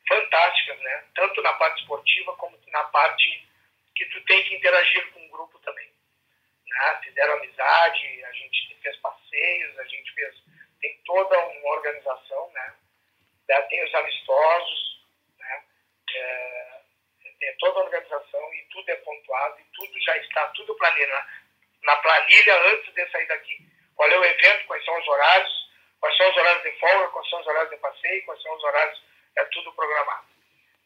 fantásticas, 0.09 0.79
né? 0.79 1.05
Tanto 1.15 1.43
na 1.43 1.53
parte 1.55 1.81
esportiva 1.81 2.37
como 2.37 2.57
na 2.69 2.85
parte 2.85 3.49
que 3.97 4.05
tu 4.07 4.25
tem 4.25 4.43
que 4.45 4.55
interagir 4.55 5.11
com 5.13 5.27
o 5.27 5.31
grupo 5.31 5.59
também. 5.61 5.91
Né? 6.67 7.01
Fizeram 7.03 7.35
amizade, 7.35 8.25
a 8.25 8.33
gente 8.33 8.79
fez 8.81 8.97
passeios, 8.99 9.79
a 9.79 9.85
gente 9.85 10.13
fez 10.13 10.35
tem 10.81 11.01
toda 11.05 11.39
uma 11.39 11.71
organização, 11.71 12.51
né? 12.53 12.75
Tem 13.69 13.85
os 13.85 13.95
amistosos, 13.95 15.07
né? 15.39 15.65
É, 16.15 16.66
tem 17.47 17.57
toda 17.59 17.79
a 17.79 17.85
organização 17.85 18.55
e 18.55 18.63
tudo 18.73 18.91
é 18.91 18.97
pontuado 18.97 19.61
e 19.61 19.65
tudo 19.73 20.01
já 20.03 20.17
está 20.17 20.49
tudo 20.49 20.75
planilha 20.75 21.27
na 21.83 21.97
planilha 21.97 22.57
antes 22.73 22.93
de 22.93 23.11
sair 23.11 23.27
daqui. 23.27 23.59
Qual 23.95 24.11
é 24.11 24.19
o 24.19 24.25
evento, 24.25 24.67
quais 24.67 24.85
são 24.85 24.99
os 24.99 25.07
horários, 25.07 25.71
quais 26.01 26.17
são 26.17 26.29
os 26.29 26.37
horários 26.37 26.63
de 26.65 26.73
folga, 26.81 27.09
quais 27.09 27.31
são 27.31 27.41
os 27.41 27.47
horários 27.47 27.71
de 27.71 27.77
passeio, 27.77 28.25
quais 28.25 28.43
são 28.43 28.53
os 28.53 28.65
horários, 28.65 29.03
é 29.37 29.45
tudo 29.45 29.73
programado. 29.75 30.27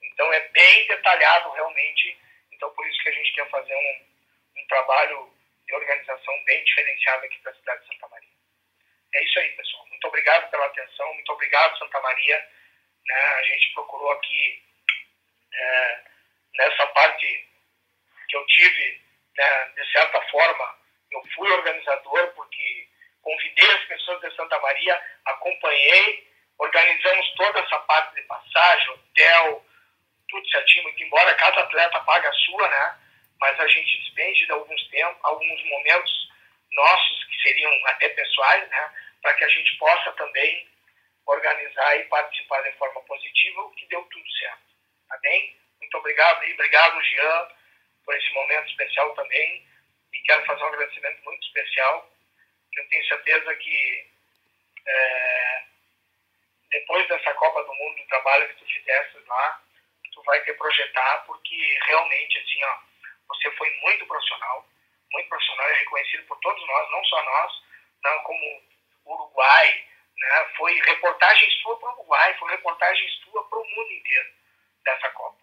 Então 0.03 0.33
é 0.33 0.41
bem 0.49 0.87
detalhado 0.87 1.51
realmente. 1.53 2.19
Então 2.53 2.71
por 2.75 2.87
isso 2.87 3.03
que 3.03 3.09
a 3.09 3.13
gente 3.13 3.33
quer 3.33 3.49
fazer 3.49 3.75
um, 3.75 4.61
um 4.61 4.67
trabalho 4.69 5.33
de 5.67 5.75
organização 5.75 6.45
bem 6.45 6.63
diferenciado 6.65 7.25
aqui 7.25 7.39
para 7.39 7.53
a 7.53 7.55
cidade 7.55 7.81
de 7.81 7.87
Santa 7.95 8.09
Maria. 8.09 8.29
É 9.15 9.25
isso 9.25 9.39
aí, 9.39 9.49
pessoal. 9.57 9.87
Muito 9.87 10.07
obrigado 10.07 10.51
pela 10.51 10.67
atenção, 10.67 11.15
muito 11.15 11.33
obrigado, 11.33 11.79
Santa 11.79 12.01
Maria. 12.01 12.49
Né? 13.07 13.21
A 13.21 13.43
gente 13.45 13.73
procurou 13.73 14.11
aqui, 14.13 14.63
é, 15.53 16.11
nessa 16.55 16.87
parte 16.89 17.49
que 18.29 18.37
eu 18.37 18.47
tive, 18.47 19.01
né, 19.37 19.73
de 19.77 19.93
certa 19.93 20.21
forma, 20.29 20.79
eu 21.13 21.23
fui 21.35 21.51
organizador 21.51 22.29
porque 22.35 22.89
convidei 23.23 23.71
as 23.73 23.85
pessoas 23.85 24.21
de 24.21 24.35
Santa 24.37 24.59
Maria, 24.61 25.03
acompanhei, 25.27 26.29
organizamos 26.59 27.35
toda 27.35 27.61
essa 27.61 27.79
parte 27.81 28.15
de 28.15 28.23
passagem, 28.23 28.91
hotel, 28.91 29.67
tudo 30.29 30.49
certinho, 30.51 30.85
muito 30.85 31.03
embora 31.03 31.35
cada 31.35 31.61
atleta 31.61 32.01
pague 32.01 32.27
a 32.27 32.33
sua, 32.33 32.69
né? 32.69 32.99
Mas 33.41 33.59
a 33.59 33.67
gente 33.67 33.99
despende 33.99 34.47
de 34.47 34.53
alguns 34.53 34.89
tempos, 34.89 35.19
alguns 35.25 35.65
momentos 35.65 36.31
nossos 36.73 37.25
que 37.25 37.43
seriam 37.43 37.73
até 37.87 38.09
pessoais, 38.11 38.69
né? 38.69 38.95
Para 39.23 39.35
que 39.35 39.45
a 39.45 39.49
gente 39.49 39.77
possa 39.77 40.13
também 40.13 40.69
organizar 41.27 41.97
e 41.97 42.05
participar 42.05 42.61
de 42.63 42.73
forma 42.73 43.01
positiva, 43.03 43.63
o 43.63 43.71
que 43.75 43.87
deu 43.87 44.03
tudo 44.05 44.31
certo. 44.39 44.63
Tá 45.09 45.19
bem? 45.19 45.57
Muito 45.91 45.99
obrigado 45.99 46.45
e 46.45 46.53
obrigado, 46.53 47.03
Jean, 47.03 47.49
por 48.05 48.15
esse 48.15 48.33
momento 48.33 48.71
especial 48.71 49.13
também. 49.17 49.67
E 50.13 50.21
quero 50.21 50.47
fazer 50.47 50.63
um 50.63 50.69
agradecimento 50.69 51.25
muito 51.25 51.45
especial, 51.45 52.09
que 52.73 52.81
eu 52.81 52.89
tenho 52.89 53.09
certeza 53.09 53.55
que 53.57 54.07
é, 54.87 55.65
depois 56.71 57.09
dessa 57.09 57.35
Copa 57.35 57.65
do 57.65 57.75
Mundo, 57.75 57.97
do 57.97 58.07
trabalho 58.07 58.49
que 58.51 58.55
tu 58.55 58.73
fizeste 58.73 59.19
lá, 59.27 59.61
tu 60.13 60.23
vai 60.23 60.41
ter 60.43 60.55
projetar, 60.55 61.25
porque 61.27 61.79
realmente, 61.87 62.39
assim, 62.39 62.63
ó, 62.63 62.79
você 63.27 63.51
foi 63.57 63.69
muito 63.81 64.07
profissional, 64.07 64.65
muito 65.11 65.29
profissional 65.29 65.71
e 65.71 65.79
reconhecido 65.79 66.25
por 66.27 66.39
todos 66.39 66.65
nós, 66.69 66.91
não 66.93 67.05
só 67.05 67.25
nós, 67.25 67.53
não 68.05 68.23
como 68.23 68.63
Uruguai, 69.07 69.85
né? 70.17 70.51
Foi 70.57 70.73
reportagens 70.83 71.63
tua 71.63 71.77
para 71.81 71.89
o 71.89 71.93
Uruguai, 71.95 72.39
foi 72.39 72.51
reportagens 72.53 73.19
tua 73.25 73.49
para 73.49 73.59
o 73.59 73.69
mundo 73.69 73.93
inteiro 73.93 74.31
dessa 74.85 75.11
Copa, 75.11 75.40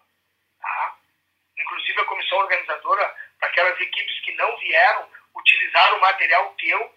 comissão 2.28 2.38
organizadora, 2.38 3.14
para 3.38 3.48
aquelas 3.48 3.80
equipes 3.80 4.20
que 4.20 4.32
não 4.32 4.56
vieram, 4.58 5.10
utilizaram 5.34 5.96
o 5.96 6.00
material 6.00 6.54
teu 6.58 6.94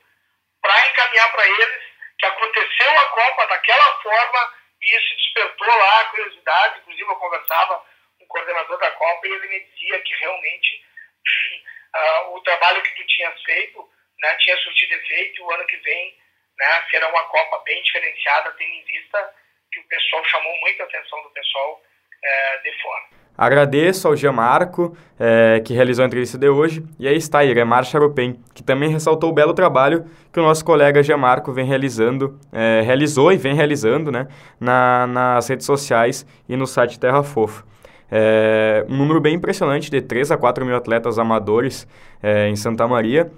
para 0.61 0.87
encaminhar 0.89 1.31
para 1.31 1.47
eles 1.47 1.83
que 2.19 2.25
aconteceu 2.25 2.99
a 2.99 3.05
Copa 3.09 3.47
daquela 3.47 4.01
forma 4.01 4.53
e 4.81 4.97
isso 4.97 5.15
despertou 5.15 5.67
lá 5.67 6.01
a 6.01 6.05
curiosidade. 6.05 6.79
Inclusive, 6.79 7.09
eu 7.09 7.15
conversava 7.15 7.85
com 8.17 8.25
o 8.25 8.27
coordenador 8.27 8.77
da 8.77 8.91
Copa 8.91 9.27
e 9.27 9.31
ele 9.31 9.47
me 9.47 9.59
dizia 9.59 9.99
que 10.01 10.13
realmente 10.15 10.85
uh, 11.95 12.35
o 12.37 12.41
trabalho 12.41 12.81
que 12.81 12.95
tu 12.95 13.07
tinhas 13.07 13.41
feito 13.43 13.89
né, 14.19 14.35
tinha 14.37 14.57
surtido 14.57 14.93
efeito 14.93 15.39
e 15.39 15.43
o 15.43 15.51
ano 15.51 15.65
que 15.65 15.77
vem 15.77 16.17
né, 16.57 16.87
será 16.91 17.07
uma 17.09 17.23
Copa 17.25 17.59
bem 17.63 17.81
diferenciada, 17.83 18.51
tendo 18.53 18.73
em 18.73 18.83
vista 18.83 19.35
que 19.71 19.79
o 19.79 19.87
pessoal 19.87 20.23
chamou 20.25 20.55
muita 20.59 20.83
atenção 20.83 21.23
do 21.23 21.29
pessoal 21.31 21.81
uh, 21.81 22.61
de 22.63 22.81
fora. 22.81 23.20
Agradeço 23.37 24.07
ao 24.07 24.15
Gianmarco, 24.15 24.95
é, 25.19 25.61
que 25.63 25.73
realizou 25.73 26.03
a 26.03 26.05
entrevista 26.05 26.37
de 26.37 26.47
hoje, 26.47 26.83
e 26.99 27.07
aí 27.07 27.15
está 27.15 27.43
Iremar 27.43 27.83
Charopem, 27.83 28.39
que 28.53 28.61
também 28.61 28.89
ressaltou 28.89 29.29
o 29.29 29.33
belo 29.33 29.53
trabalho 29.53 30.05
que 30.31 30.39
o 30.39 30.43
nosso 30.43 30.63
colega 30.63 31.01
Gianmarco 31.01 31.51
vem 31.51 31.65
realizando, 31.65 32.37
é, 32.51 32.81
realizou 32.85 33.31
e 33.31 33.37
vem 33.37 33.55
realizando 33.55 34.11
né, 34.11 34.27
na, 34.59 35.07
nas 35.07 35.47
redes 35.47 35.65
sociais 35.65 36.25
e 36.47 36.55
no 36.55 36.67
site 36.67 36.99
Terra 36.99 37.23
Fofa. 37.23 37.63
É, 38.11 38.85
um 38.89 38.97
número 38.97 39.21
bem 39.21 39.35
impressionante 39.35 39.89
de 39.89 40.01
3 40.01 40.31
a 40.31 40.37
4 40.37 40.65
mil 40.65 40.75
atletas 40.75 41.17
amadores 41.17 41.87
é, 42.21 42.49
em 42.49 42.55
Santa 42.57 42.85
Maria. 42.85 43.31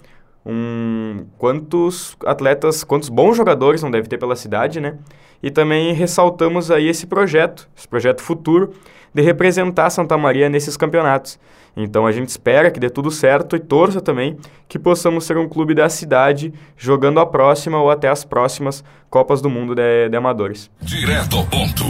Um, 0.45 1.25
quantos 1.37 2.17
atletas, 2.25 2.83
quantos 2.83 3.09
bons 3.09 3.37
jogadores 3.37 3.81
não 3.81 3.89
deve 3.89 4.07
ter 4.07 4.17
pela 4.17 4.35
cidade, 4.35 4.81
né? 4.81 4.97
E 5.41 5.49
também 5.49 5.93
ressaltamos 5.93 6.71
aí 6.71 6.87
esse 6.87 7.05
projeto, 7.05 7.69
esse 7.77 7.87
projeto 7.87 8.21
futuro, 8.21 8.73
de 9.13 9.21
representar 9.21 9.89
Santa 9.89 10.17
Maria 10.17 10.49
nesses 10.49 10.75
campeonatos. 10.75 11.39
Então 11.75 12.05
a 12.05 12.11
gente 12.11 12.29
espera 12.29 12.69
que 12.69 12.79
dê 12.79 12.89
tudo 12.89 13.09
certo 13.09 13.55
e 13.55 13.59
torça 13.59 13.99
também 13.99 14.37
que 14.67 14.77
possamos 14.77 15.25
ser 15.25 15.37
um 15.37 15.49
clube 15.49 15.73
da 15.73 15.89
cidade 15.89 16.53
jogando 16.77 17.19
a 17.19 17.25
próxima 17.25 17.81
ou 17.81 17.89
até 17.89 18.09
as 18.09 18.23
próximas 18.23 18.83
Copas 19.09 19.41
do 19.41 19.49
Mundo 19.49 19.75
de, 19.75 20.09
de 20.09 20.15
Amadores. 20.15 20.69
Direto 20.81 21.37
ao 21.37 21.45
ponto. 21.45 21.83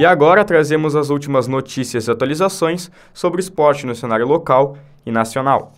E 0.00 0.06
agora 0.06 0.46
trazemos 0.46 0.96
as 0.96 1.10
últimas 1.10 1.46
notícias 1.46 2.08
e 2.08 2.10
atualizações 2.10 2.90
sobre 3.12 3.38
o 3.38 3.42
esporte 3.42 3.84
no 3.84 3.94
cenário 3.94 4.26
local 4.26 4.78
e 5.04 5.12
nacional. 5.12 5.74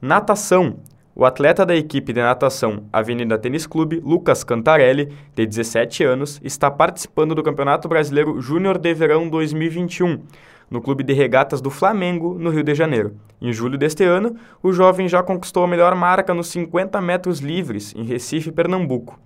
Natação. 0.00 0.76
O 1.12 1.24
atleta 1.24 1.66
da 1.66 1.74
equipe 1.74 2.12
de 2.12 2.22
natação 2.22 2.84
Avenida 2.92 3.36
Tênis 3.36 3.66
Clube, 3.66 3.98
Lucas 3.98 4.44
Cantarelli, 4.44 5.12
de 5.34 5.44
17 5.44 6.04
anos, 6.04 6.40
está 6.44 6.70
participando 6.70 7.34
do 7.34 7.42
Campeonato 7.42 7.88
Brasileiro 7.88 8.40
Júnior 8.40 8.78
de 8.78 8.94
Verão 8.94 9.28
2021, 9.28 10.22
no 10.70 10.80
Clube 10.80 11.02
de 11.02 11.12
Regatas 11.12 11.60
do 11.60 11.68
Flamengo, 11.68 12.36
no 12.38 12.48
Rio 12.48 12.62
de 12.62 12.76
Janeiro. 12.76 13.16
Em 13.40 13.52
julho 13.52 13.76
deste 13.76 14.04
ano, 14.04 14.36
o 14.62 14.72
jovem 14.72 15.08
já 15.08 15.20
conquistou 15.20 15.64
a 15.64 15.68
melhor 15.68 15.96
marca 15.96 16.32
nos 16.32 16.46
50 16.46 17.00
metros 17.00 17.40
livres, 17.40 17.92
em 17.96 18.04
Recife, 18.04 18.52
Pernambuco. 18.52 19.18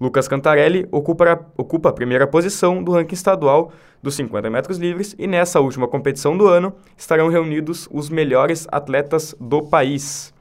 Lucas 0.00 0.28
Cantarelli 0.28 0.86
ocupa, 0.92 1.46
ocupa 1.56 1.88
a 1.88 1.92
primeira 1.92 2.26
posição 2.26 2.82
do 2.82 2.92
ranking 2.92 3.14
estadual 3.14 3.72
dos 4.00 4.14
50 4.14 4.48
metros 4.48 4.78
livres 4.78 5.14
e 5.18 5.26
nessa 5.26 5.60
última 5.60 5.88
competição 5.88 6.36
do 6.36 6.46
ano 6.46 6.72
estarão 6.96 7.28
reunidos 7.28 7.88
os 7.90 8.08
melhores 8.08 8.68
atletas 8.70 9.34
do 9.40 9.62
país. 9.62 10.32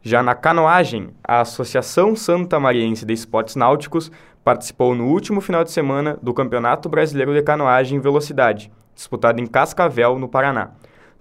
Já 0.00 0.22
na 0.22 0.34
canoagem, 0.34 1.10
a 1.22 1.42
Associação 1.42 2.16
Santa 2.16 2.58
Mariense 2.58 3.04
de 3.04 3.12
Esportes 3.12 3.56
Náuticos 3.56 4.10
participou 4.42 4.94
no 4.94 5.06
último 5.06 5.40
final 5.40 5.62
de 5.62 5.70
semana 5.70 6.18
do 6.20 6.34
Campeonato 6.34 6.88
Brasileiro 6.88 7.32
de 7.34 7.42
Canoagem 7.42 8.00
Velocidade, 8.00 8.72
disputado 8.94 9.40
em 9.40 9.46
Cascavel, 9.46 10.18
no 10.18 10.28
Paraná, 10.28 10.70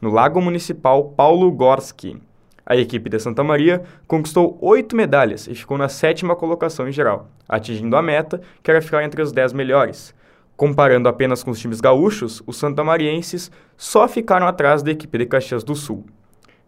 no 0.02 0.10
Lago 0.10 0.42
Municipal 0.42 1.10
Paulo 1.10 1.52
Gorski. 1.52 2.18
A 2.66 2.76
equipe 2.76 3.10
de 3.10 3.20
Santa 3.20 3.44
Maria 3.44 3.84
conquistou 4.08 4.58
oito 4.62 4.96
medalhas 4.96 5.48
e 5.48 5.56
ficou 5.56 5.78
na 5.78 5.90
sétima 5.90 6.36
colocação 6.36 6.88
em 6.88 6.92
geral, 6.92 7.30
atingindo 7.48 7.96
a 7.96 8.02
meta, 8.02 8.42
que 8.62 8.70
era 8.70 8.82
ficar 8.82 9.04
entre 9.04 9.22
os 9.22 9.32
dez 9.32 9.52
melhores. 9.52 10.14
Comparando 10.56 11.10
apenas 11.10 11.42
com 11.42 11.52
os 11.52 11.60
times 11.60 11.82
gaúchos, 11.82 12.44
os 12.46 12.58
santamarienses 12.58 13.52
só 13.76 14.08
ficaram 14.08 14.48
atrás 14.48 14.84
da 14.84 14.92
equipe 14.92 15.18
de 15.18 15.26
Caxias 15.26 15.64
do 15.64 15.76
Sul. 15.76 16.06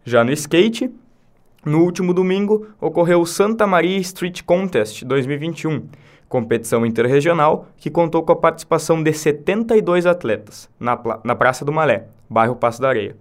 Já 0.04 0.24
no 0.24 0.32
skate, 0.32 0.92
no 1.64 1.84
último 1.84 2.14
domingo, 2.14 2.68
ocorreu 2.82 3.22
o 3.22 3.26
Santa 3.26 3.68
Maria 3.68 3.98
Street 4.00 4.42
Contest 4.42 5.06
2021, 5.06 5.88
competição 6.28 6.86
interregional 6.86 7.68
que 7.78 7.92
contou 7.92 8.24
com 8.24 8.34
a 8.34 8.36
participação 8.36 9.02
de 9.02 9.14
72 9.14 10.06
atletas 10.08 10.68
na, 10.80 11.00
na 11.24 11.36
Praça 11.36 11.64
do 11.64 11.72
Malé, 11.72 12.08
bairro 12.28 12.56
Passo 12.56 12.82
da 12.82 12.90
Areia. 12.90 13.16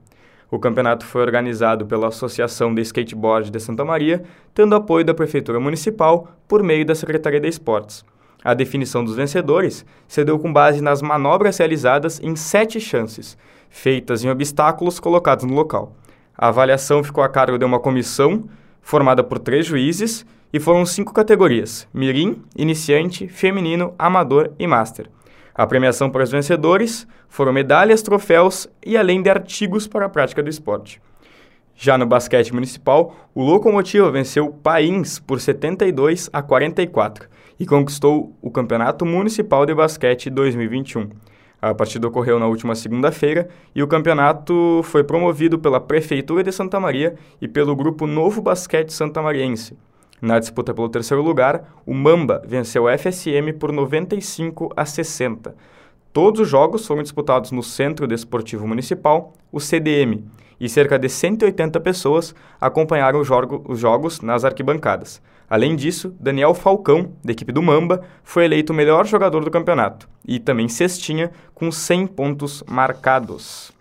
O 0.52 0.58
campeonato 0.58 1.06
foi 1.06 1.22
organizado 1.22 1.86
pela 1.86 2.08
Associação 2.08 2.74
de 2.74 2.82
Skateboard 2.82 3.50
de 3.50 3.58
Santa 3.58 3.86
Maria, 3.86 4.22
tendo 4.52 4.74
apoio 4.74 5.02
da 5.02 5.14
Prefeitura 5.14 5.58
Municipal 5.58 6.28
por 6.46 6.62
meio 6.62 6.84
da 6.84 6.94
Secretaria 6.94 7.40
de 7.40 7.48
Esportes. 7.48 8.04
A 8.44 8.52
definição 8.52 9.02
dos 9.02 9.16
vencedores 9.16 9.82
se 10.06 10.22
deu 10.22 10.38
com 10.38 10.52
base 10.52 10.82
nas 10.82 11.00
manobras 11.00 11.56
realizadas 11.56 12.20
em 12.22 12.36
sete 12.36 12.78
chances, 12.78 13.38
feitas 13.70 14.22
em 14.22 14.28
obstáculos 14.28 15.00
colocados 15.00 15.46
no 15.46 15.54
local. 15.54 15.96
A 16.36 16.48
avaliação 16.48 17.02
ficou 17.02 17.24
a 17.24 17.30
cargo 17.30 17.56
de 17.56 17.64
uma 17.64 17.80
comissão 17.80 18.44
formada 18.82 19.24
por 19.24 19.38
três 19.38 19.64
juízes 19.64 20.26
e 20.52 20.60
foram 20.60 20.84
cinco 20.84 21.14
categorias: 21.14 21.88
Mirim, 21.94 22.42
Iniciante, 22.54 23.26
Feminino, 23.26 23.94
Amador 23.98 24.50
e 24.58 24.66
Master. 24.66 25.08
A 25.54 25.66
premiação 25.66 26.10
para 26.10 26.24
os 26.24 26.30
vencedores 26.30 27.06
foram 27.28 27.52
medalhas, 27.52 28.02
troféus 28.02 28.66
e 28.84 28.96
além 28.96 29.20
de 29.22 29.28
artigos 29.28 29.86
para 29.86 30.06
a 30.06 30.08
prática 30.08 30.42
do 30.42 30.48
esporte. 30.48 31.00
Já 31.74 31.98
no 31.98 32.06
basquete 32.06 32.54
municipal, 32.54 33.14
o 33.34 33.42
Locomotiva 33.42 34.10
venceu 34.10 34.50
Pains 34.50 35.18
por 35.18 35.40
72 35.40 36.30
a 36.32 36.42
44 36.42 37.28
e 37.58 37.66
conquistou 37.66 38.36
o 38.40 38.50
Campeonato 38.50 39.04
Municipal 39.04 39.66
de 39.66 39.74
Basquete 39.74 40.30
2021. 40.30 41.10
A 41.60 41.74
partida 41.74 42.08
ocorreu 42.08 42.38
na 42.38 42.46
última 42.46 42.74
segunda-feira 42.74 43.48
e 43.74 43.82
o 43.82 43.86
campeonato 43.86 44.80
foi 44.82 45.04
promovido 45.04 45.58
pela 45.58 45.80
Prefeitura 45.80 46.42
de 46.42 46.50
Santa 46.50 46.80
Maria 46.80 47.14
e 47.40 47.46
pelo 47.46 47.76
grupo 47.76 48.06
Novo 48.06 48.42
Basquete 48.42 48.92
Santamariense. 48.92 49.76
Na 50.22 50.38
disputa 50.38 50.72
pelo 50.72 50.88
terceiro 50.88 51.20
lugar, 51.20 51.74
o 51.84 51.92
Mamba 51.92 52.40
venceu 52.46 52.84
o 52.84 52.96
FSM 52.96 53.52
por 53.58 53.72
95 53.72 54.72
a 54.76 54.86
60. 54.86 55.52
Todos 56.12 56.42
os 56.42 56.48
jogos 56.48 56.86
foram 56.86 57.02
disputados 57.02 57.50
no 57.50 57.60
Centro 57.60 58.06
Desportivo 58.06 58.64
Municipal, 58.64 59.32
o 59.50 59.58
CDM, 59.58 60.24
e 60.60 60.68
cerca 60.68 60.96
de 60.96 61.08
180 61.08 61.80
pessoas 61.80 62.36
acompanharam 62.60 63.20
os 63.20 63.80
jogos 63.80 64.20
nas 64.20 64.44
arquibancadas. 64.44 65.20
Além 65.50 65.74
disso, 65.74 66.14
Daniel 66.20 66.54
Falcão, 66.54 67.14
da 67.24 67.32
equipe 67.32 67.50
do 67.50 67.60
Mamba, 67.60 68.02
foi 68.22 68.44
eleito 68.44 68.72
o 68.72 68.76
melhor 68.76 69.04
jogador 69.04 69.44
do 69.44 69.50
campeonato 69.50 70.08
e 70.24 70.38
também 70.38 70.68
cestinha 70.68 71.32
com 71.52 71.72
100 71.72 72.06
pontos 72.06 72.62
marcados. 72.68 73.72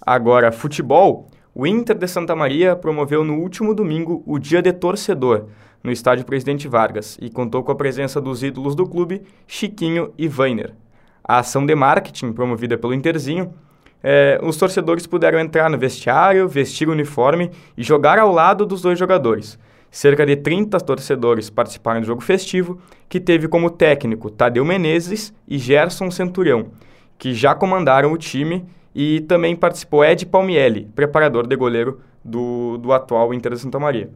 Agora, 0.00 0.50
futebol. 0.50 1.28
O 1.56 1.68
Inter 1.68 1.96
de 1.96 2.08
Santa 2.08 2.34
Maria 2.34 2.74
promoveu 2.74 3.22
no 3.22 3.34
último 3.34 3.74
domingo 3.74 4.24
o 4.26 4.40
Dia 4.40 4.60
de 4.60 4.72
Torcedor, 4.72 5.46
no 5.84 5.92
estádio 5.92 6.24
Presidente 6.24 6.66
Vargas, 6.66 7.18
e 7.20 7.30
contou 7.30 7.62
com 7.62 7.70
a 7.70 7.76
presença 7.76 8.20
dos 8.20 8.42
ídolos 8.42 8.74
do 8.74 8.86
clube, 8.86 9.22
Chiquinho 9.46 10.12
e 10.16 10.26
Weiner. 10.26 10.72
A 11.22 11.38
ação 11.38 11.64
de 11.64 11.74
marketing 11.74 12.32
promovida 12.32 12.76
pelo 12.76 12.94
Interzinho 12.94 13.52
é, 14.06 14.38
os 14.42 14.58
torcedores 14.58 15.06
puderam 15.06 15.40
entrar 15.40 15.70
no 15.70 15.78
vestiário, 15.78 16.46
vestir 16.46 16.86
o 16.86 16.92
uniforme 16.92 17.50
e 17.74 17.82
jogar 17.82 18.18
ao 18.18 18.30
lado 18.30 18.66
dos 18.66 18.82
dois 18.82 18.98
jogadores. 18.98 19.58
Cerca 19.90 20.26
de 20.26 20.36
30 20.36 20.78
torcedores 20.80 21.48
participaram 21.48 22.02
do 22.02 22.06
jogo 22.06 22.20
festivo, 22.20 22.78
que 23.08 23.18
teve 23.18 23.48
como 23.48 23.70
técnico 23.70 24.28
Tadeu 24.28 24.62
Menezes 24.62 25.32
e 25.48 25.56
Gerson 25.56 26.10
Centurião, 26.10 26.66
que 27.16 27.32
já 27.32 27.54
comandaram 27.54 28.12
o 28.12 28.18
time, 28.18 28.66
e 28.94 29.22
também 29.22 29.56
participou 29.56 30.04
Ed 30.04 30.26
Palmieri, 30.26 30.86
preparador 30.94 31.46
de 31.46 31.56
goleiro 31.56 31.98
do, 32.22 32.76
do 32.76 32.92
atual 32.92 33.32
Inter 33.32 33.52
de 33.54 33.60
Santa 33.60 33.78
Maria. 33.78 34.10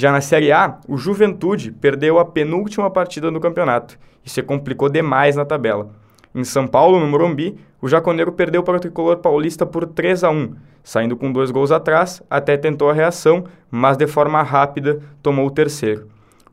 Já 0.00 0.12
na 0.12 0.20
Série 0.20 0.52
A, 0.52 0.78
o 0.86 0.96
Juventude 0.96 1.72
perdeu 1.72 2.20
a 2.20 2.24
penúltima 2.24 2.88
partida 2.88 3.32
do 3.32 3.40
campeonato 3.40 3.98
e 4.24 4.30
se 4.30 4.40
complicou 4.40 4.88
demais 4.88 5.34
na 5.34 5.44
tabela. 5.44 5.90
Em 6.32 6.44
São 6.44 6.68
Paulo, 6.68 7.00
no 7.00 7.06
Morumbi, 7.08 7.58
o 7.82 7.88
Jaconeiro 7.88 8.30
perdeu 8.30 8.62
para 8.62 8.76
o 8.76 8.80
tricolor 8.80 9.16
paulista 9.16 9.66
por 9.66 9.88
3 9.88 10.22
a 10.22 10.30
1, 10.30 10.54
saindo 10.84 11.16
com 11.16 11.32
dois 11.32 11.50
gols 11.50 11.72
atrás, 11.72 12.22
até 12.30 12.56
tentou 12.56 12.88
a 12.88 12.92
reação, 12.92 13.42
mas 13.68 13.96
de 13.96 14.06
forma 14.06 14.40
rápida 14.40 15.00
tomou 15.20 15.48
o 15.48 15.50
terceiro. 15.50 16.06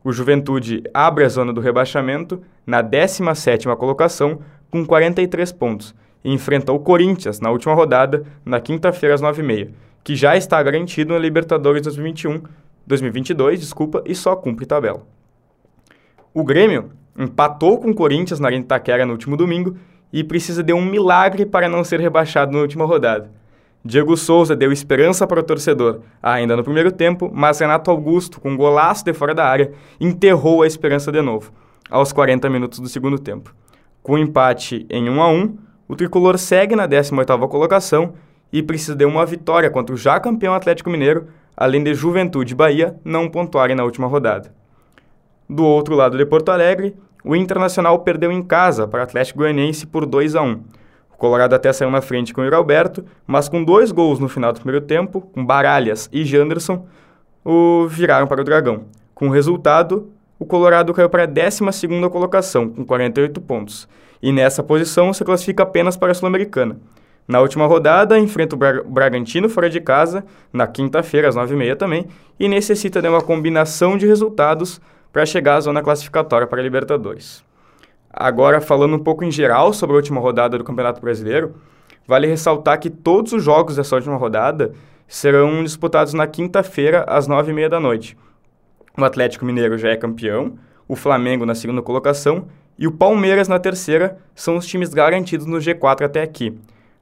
O 0.04 0.12
Juventude 0.12 0.82
abre 0.92 1.24
a 1.24 1.30
zona 1.30 1.54
do 1.54 1.62
rebaixamento 1.62 2.42
na 2.66 2.84
17ª 2.84 3.76
colocação 3.78 4.40
com 4.72 4.84
43 4.84 5.52
pontos 5.52 5.94
e 6.24 6.34
enfrenta 6.34 6.74
o 6.74 6.80
Corinthians 6.80 7.40
na 7.40 7.52
última 7.52 7.76
rodada, 7.76 8.24
na 8.44 8.60
quinta-feira 8.60 9.14
às 9.14 9.22
9h30, 9.22 9.70
que 10.04 10.16
já 10.16 10.36
está 10.36 10.62
garantido 10.64 11.14
na 11.14 11.20
Libertadores 11.20 11.84
2021, 11.84 12.42
2022, 12.88 13.60
desculpa, 13.60 14.04
e 14.06 14.14
só 14.14 14.36
cumpre 14.36 14.66
tabela. 14.66 15.06
O 16.34 16.44
Grêmio 16.44 16.92
empatou 17.18 17.80
com 17.80 17.92
o 17.92 17.96
Corinthians 17.96 18.40
na 18.40 18.48
Arena 18.48 18.64
Itaquera 18.64 19.06
no 19.06 19.14
último 19.14 19.38
domingo 19.38 19.78
e 20.12 20.24
precisa 20.24 20.62
de 20.62 20.74
um 20.74 20.84
milagre 20.84 21.46
para 21.46 21.70
não 21.70 21.84
ser 21.84 22.00
rebaixado 22.00 22.52
na 22.52 22.60
última 22.60 22.86
rodada. 22.86 23.32
Diego 23.84 24.18
Souza 24.18 24.56
deu 24.56 24.72
esperança 24.72 25.28
para 25.28 25.40
o 25.40 25.44
torcedor 25.44 26.02
ainda 26.22 26.58
no 26.58 26.64
primeiro 26.64 26.92
tempo, 26.92 27.30
mas 27.34 27.60
Renato 27.60 27.92
Augusto, 27.92 28.42
com 28.42 28.50
um 28.50 28.58
golaço 28.58 29.06
de 29.06 29.14
fora 29.14 29.36
da 29.36 29.46
área, 29.46 29.72
enterrou 30.02 30.64
a 30.64 30.68
esperança 30.68 31.12
de 31.12 31.22
novo, 31.22 31.52
aos 31.90 32.12
40 32.12 32.50
minutos 32.50 32.80
do 32.80 32.90
segundo 32.90 33.20
tempo. 33.20 33.54
Com 34.02 34.14
o 34.14 34.16
um 34.16 34.20
empate 34.20 34.88
em 34.90 35.08
1 35.08 35.22
a 35.22 35.30
1, 35.30 35.58
o 35.88 35.96
tricolor 35.96 36.38
segue 36.40 36.76
na 36.76 36.88
18ª 36.88 37.48
colocação 37.48 38.14
e 38.52 38.64
precisa 38.64 38.96
de 38.96 39.06
uma 39.06 39.26
vitória 39.26 39.70
contra 39.70 39.94
o 39.94 39.98
já 39.98 40.20
campeão 40.20 40.56
Atlético 40.56 40.90
Mineiro, 40.90 41.28
além 41.56 41.84
de 41.84 41.94
Juventude 41.94 42.54
e 42.54 42.56
Bahia 42.56 42.96
não 43.04 43.30
pontuarem 43.30 43.76
na 43.76 43.84
última 43.84 44.08
rodada. 44.08 44.54
Do 45.48 45.64
outro 45.64 45.96
lado 45.96 46.18
de 46.18 46.26
Porto 46.26 46.50
Alegre, 46.50 46.96
o 47.24 47.36
Internacional 47.36 48.00
perdeu 48.00 48.32
em 48.32 48.42
casa 48.42 48.88
para 48.88 49.04
Atlético 49.04 49.40
Goianiense 49.40 49.86
por 49.86 50.06
2 50.06 50.36
a 50.36 50.42
1. 50.42 50.64
O 51.12 51.18
Colorado 51.18 51.56
até 51.56 51.72
saiu 51.72 51.90
na 51.90 52.02
frente 52.02 52.34
com 52.34 52.42
o 52.42 52.56
Alberto, 52.56 53.06
mas 53.26 53.48
com 53.48 53.64
dois 53.64 53.92
gols 53.92 54.20
no 54.20 54.28
final 54.28 54.52
do 54.52 54.60
primeiro 54.60 54.86
tempo, 54.86 55.22
com 55.22 55.46
Baralhas 55.46 56.10
e 56.12 56.26
Janderson, 56.26 56.86
o 57.44 57.88
viraram 57.88 58.28
para 58.28 58.42
o 58.42 58.44
Dragão. 58.44 58.84
Com 59.14 59.28
o 59.28 59.32
resultado, 59.32 60.12
o 60.38 60.46
Colorado 60.46 60.94
caiu 60.94 61.10
para 61.10 61.24
a 61.24 61.26
12 61.26 61.62
colocação, 62.12 62.70
com 62.70 62.86
48 62.86 63.40
pontos, 63.40 63.88
e 64.22 64.32
nessa 64.32 64.62
posição 64.62 65.14
se 65.14 65.24
classifica 65.24 65.64
apenas 65.64 65.96
para 65.96 66.12
a 66.12 66.14
Sul-Americana. 66.14 66.78
Na 67.28 67.42
última 67.42 67.66
rodada, 67.66 68.20
enfrenta 68.20 68.56
o 68.56 68.90
Bragantino 68.90 69.50
fora 69.50 69.70
de 69.70 69.82
casa, 69.82 70.24
na 70.54 70.68
quinta-feira, 70.68 71.28
às 71.28 71.36
9h30 71.36 71.76
também, 71.76 72.08
e 72.40 72.48
necessita 72.48 73.02
de 73.02 73.08
uma 73.08 73.22
combinação 73.22 73.98
de 73.98 74.06
resultados 74.06 74.80
para 75.12 75.26
chegar 75.26 75.56
à 75.56 75.62
zona 75.62 75.82
classificatória 75.82 76.46
para 76.46 76.60
a 76.60 76.64
Libertadores. 76.64 77.44
Agora, 78.12 78.62
falando 78.62 78.96
um 78.96 79.00
pouco 79.00 79.24
em 79.24 79.32
geral 79.32 79.74
sobre 79.74 79.96
a 79.96 79.98
última 79.98 80.22
rodada 80.22 80.58
do 80.58 80.64
Campeonato 80.64 81.02
Brasileiro, 81.02 81.56
vale 82.08 82.28
ressaltar 82.28 82.80
que 82.80 82.90
todos 82.90 83.34
os 83.34 83.44
jogos 83.44 83.76
dessa 83.76 83.96
última 83.96 84.18
rodada 84.18 84.74
serão 85.08 85.64
disputados 85.64 86.14
na 86.14 86.28
quinta-feira, 86.28 87.04
às 87.08 87.28
nove 87.28 87.52
e 87.52 87.56
meia 87.56 87.70
da 87.70 87.80
noite. 87.80 88.18
O 88.98 89.04
Atlético 89.04 89.46
Mineiro 89.46 89.78
já 89.78 89.90
é 89.90 89.96
campeão, 89.96 90.58
o 90.88 90.96
Flamengo 90.96 91.46
na 91.46 91.56
segunda 91.56 91.82
colocação 91.82 92.48
e 92.78 92.88
o 92.88 92.92
Palmeiras 92.92 93.48
na 93.48 93.60
terceira 93.60 94.18
são 94.36 94.58
os 94.58 94.66
times 94.66 94.94
garantidos 94.94 95.46
no 95.46 95.58
G4 95.58 96.06
até 96.06 96.22
aqui. 96.22 96.58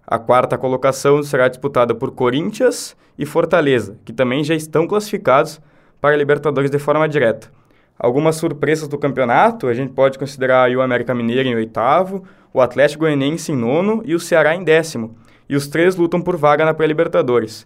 A 0.05 0.19
quarta 0.19 0.57
colocação 0.57 1.23
será 1.23 1.47
disputada 1.47 1.95
por 1.95 2.11
Corinthians 2.11 2.95
e 3.17 3.25
Fortaleza, 3.25 3.97
que 4.03 4.11
também 4.11 4.43
já 4.43 4.53
estão 4.53 4.85
classificados 4.85 5.61
para 6.01 6.13
a 6.13 6.17
Libertadores 6.17 6.69
de 6.69 6.77
forma 6.77 7.07
direta. 7.07 7.49
Algumas 7.97 8.35
surpresas 8.35 8.87
do 8.87 8.97
campeonato, 8.97 9.67
a 9.67 9.73
gente 9.73 9.93
pode 9.93 10.19
considerar 10.19 10.69
o 10.71 10.81
América 10.81 11.15
Mineiro 11.15 11.47
em 11.47 11.55
oitavo, 11.55 12.23
o 12.53 12.59
Atlético 12.59 13.01
Goianiense 13.01 13.51
em 13.51 13.55
nono 13.55 14.01
e 14.03 14.13
o 14.13 14.19
Ceará 14.19 14.53
em 14.53 14.63
décimo. 14.63 15.15
E 15.47 15.55
os 15.55 15.67
três 15.67 15.95
lutam 15.95 16.21
por 16.21 16.35
vaga 16.35 16.65
na 16.65 16.73
pré-Libertadores. 16.73 17.65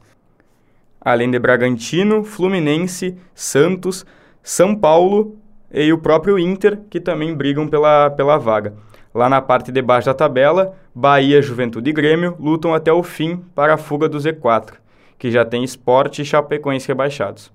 Além 1.01 1.31
de 1.31 1.39
Bragantino, 1.39 2.23
Fluminense, 2.23 3.17
Santos, 3.33 4.05
São 4.43 4.75
Paulo 4.75 5.37
e 5.71 5.91
o 5.91 5.97
próprio 5.97 6.37
Inter, 6.37 6.79
que 6.89 6.99
também 6.99 7.33
brigam 7.33 7.67
pela, 7.67 8.09
pela 8.11 8.37
vaga. 8.37 8.73
Lá 9.17 9.27
na 9.27 9.41
parte 9.41 9.71
de 9.71 9.81
baixo 9.81 10.05
da 10.05 10.13
tabela, 10.13 10.75
Bahia, 10.93 11.41
Juventude 11.41 11.89
e 11.89 11.93
Grêmio 11.93 12.35
lutam 12.39 12.73
até 12.73 12.93
o 12.93 13.01
fim 13.01 13.37
para 13.55 13.73
a 13.73 13.77
fuga 13.77 14.07
do 14.07 14.17
Z4, 14.17 14.75
que 15.17 15.31
já 15.31 15.43
tem 15.43 15.63
Esporte 15.63 16.21
e 16.21 16.25
Chapecoense 16.25 16.87
rebaixados 16.87 17.51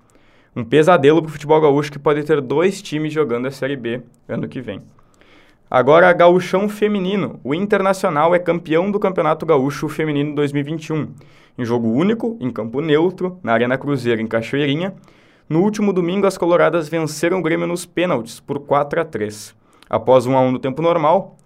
um 0.54 0.64
pesadelo 0.64 1.22
para 1.22 1.28
o 1.28 1.32
futebol 1.32 1.60
gaúcho 1.60 1.90
que 1.90 1.98
pode 1.98 2.22
ter 2.24 2.40
dois 2.40 2.82
times 2.82 3.12
jogando 3.12 3.46
a 3.46 3.50
Série 3.50 3.76
B 3.76 4.02
ano 4.28 4.46
que 4.46 4.60
vem. 4.60 4.80
Agora, 5.70 6.12
gauchão 6.12 6.68
feminino. 6.68 7.40
O 7.42 7.54
Internacional 7.54 8.34
é 8.34 8.38
campeão 8.38 8.90
do 8.90 9.00
Campeonato 9.00 9.46
Gaúcho 9.46 9.88
Feminino 9.88 10.34
2021. 10.34 11.08
Em 11.56 11.64
jogo 11.64 11.88
único, 11.88 12.36
em 12.38 12.50
campo 12.50 12.82
neutro, 12.82 13.38
na 13.42 13.54
Arena 13.54 13.78
Cruzeiro, 13.78 14.20
em 14.20 14.26
Cachoeirinha. 14.26 14.92
No 15.48 15.62
último 15.62 15.90
domingo, 15.90 16.26
as 16.26 16.36
coloradas 16.36 16.90
venceram 16.90 17.38
o 17.38 17.42
Grêmio 17.42 17.66
nos 17.66 17.86
pênaltis 17.86 18.38
por 18.38 18.60
4 18.60 19.00
a 19.00 19.04
3. 19.06 19.54
Após 19.88 20.26
1 20.26 20.36
a 20.36 20.40
1 20.42 20.52
no 20.52 20.58
tempo 20.58 20.82
normal, 20.82 21.38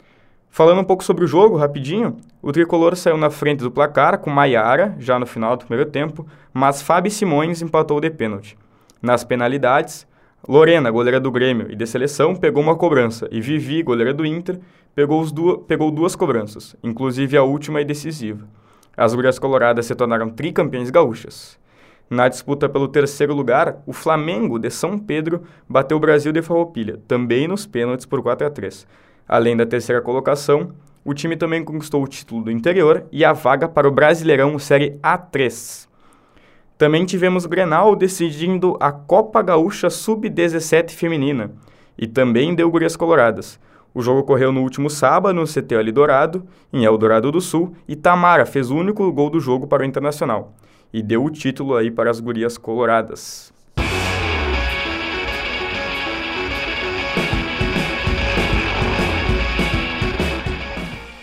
Falando 0.57 0.81
um 0.81 0.85
pouco 0.85 1.05
sobre 1.05 1.23
o 1.23 1.27
jogo, 1.27 1.59
rapidinho, 1.59 2.17
o 2.41 2.51
tricolor 2.51 2.97
saiu 2.97 3.19
na 3.19 3.29
frente 3.29 3.59
do 3.59 3.71
placar 3.71 4.17
com 4.17 4.31
Maiara, 4.31 4.97
já 4.99 5.19
no 5.19 5.27
final 5.27 5.55
do 5.55 5.67
primeiro 5.67 5.91
tempo, 5.91 6.27
mas 6.51 6.81
Fábio 6.81 7.13
Simões 7.13 7.61
empatou 7.61 8.01
de 8.01 8.09
pênalti. 8.09 8.57
Nas 9.03 9.23
penalidades, 9.23 10.07
Lorena, 10.49 10.91
goleira 10.91 11.21
do 11.21 11.31
Grêmio 11.31 11.71
e 11.71 11.77
de 11.77 11.87
seleção, 11.87 12.35
pegou 12.35 12.63
uma 12.63 12.75
cobrança 12.75 13.29
e 13.31 13.39
Vivi, 13.39 13.83
goleira 13.83 14.15
do 14.15 14.25
Inter, 14.25 14.59
pegou, 14.95 15.23
du 15.31 15.59
pegou 15.59 15.91
duas 15.91 16.17
cobranças, 16.17 16.75
inclusive 16.83 17.37
a 17.37 17.43
última 17.43 17.83
e 17.83 17.85
decisiva. 17.85 18.49
As 18.97 19.15
gurias 19.15 19.39
coloradas 19.39 19.85
se 19.85 19.95
tornaram 19.95 20.31
tricampeãs 20.31 20.89
gaúchas. 20.89 21.59
Na 22.09 22.29
disputa 22.29 22.67
pelo 22.67 22.89
terceiro 22.89 23.35
lugar, 23.35 23.83
o 23.87 23.93
Flamengo 23.93 24.59
de 24.59 24.71
São 24.71 24.99
Pedro 24.99 25.43
bateu 25.69 25.99
o 25.99 26.01
Brasil 26.01 26.33
de 26.33 26.41
Farroupilha, 26.41 26.99
também 27.07 27.47
nos 27.47 27.67
pênaltis 27.67 28.07
por 28.07 28.23
4 28.23 28.47
a 28.47 28.51
3. 28.51 28.87
Além 29.29 29.57
da 29.57 29.67
terceira 29.67 30.01
colocação, 30.01 30.73
o 31.05 31.15
time 31.15 31.37
também 31.37 31.65
conquistou 31.65 32.03
o 32.03 32.09
título 32.09 32.45
do 32.45 32.51
interior 32.51 33.07
e 33.13 33.25
a 33.25 33.33
vaga 33.33 33.69
para 33.69 33.89
o 33.89 33.93
Brasileirão 33.93 34.59
Série 34.59 34.99
A3. 35.03 35.87
Também 36.79 37.05
tivemos 37.05 37.45
o 37.45 37.49
Grenal 37.49 37.97
decidindo 37.97 38.77
a 38.79 38.93
Copa 38.93 39.41
Gaúcha 39.41 39.89
Sub-17 39.89 40.91
feminina 40.91 41.53
e 41.97 42.07
também 42.07 42.55
deu 42.55 42.71
gurias 42.71 42.97
coloradas. 42.97 43.59
O 43.95 44.03
jogo 44.03 44.21
ocorreu 44.21 44.53
no 44.53 44.61
último 44.61 44.91
sábado 44.91 45.35
no 45.35 45.47
CT 45.47 45.75
Ali 45.75 45.91
Dourado, 45.91 46.47
em 46.71 46.85
Eldorado 46.85 47.33
do 47.33 47.41
Sul, 47.41 47.75
e 47.89 47.97
Tamara 47.97 48.45
fez 48.45 48.71
o 48.71 48.77
único 48.77 49.11
gol 49.11 49.31
do 49.31 49.41
jogo 49.41 49.67
para 49.67 49.83
o 49.83 49.87
Internacional 49.87 50.55
e 50.93 51.03
deu 51.03 51.25
o 51.25 51.31
título 51.31 51.77
aí 51.77 51.91
para 51.91 52.11
as 52.11 52.21
gurias 52.21 52.59
coloradas. 52.59 53.53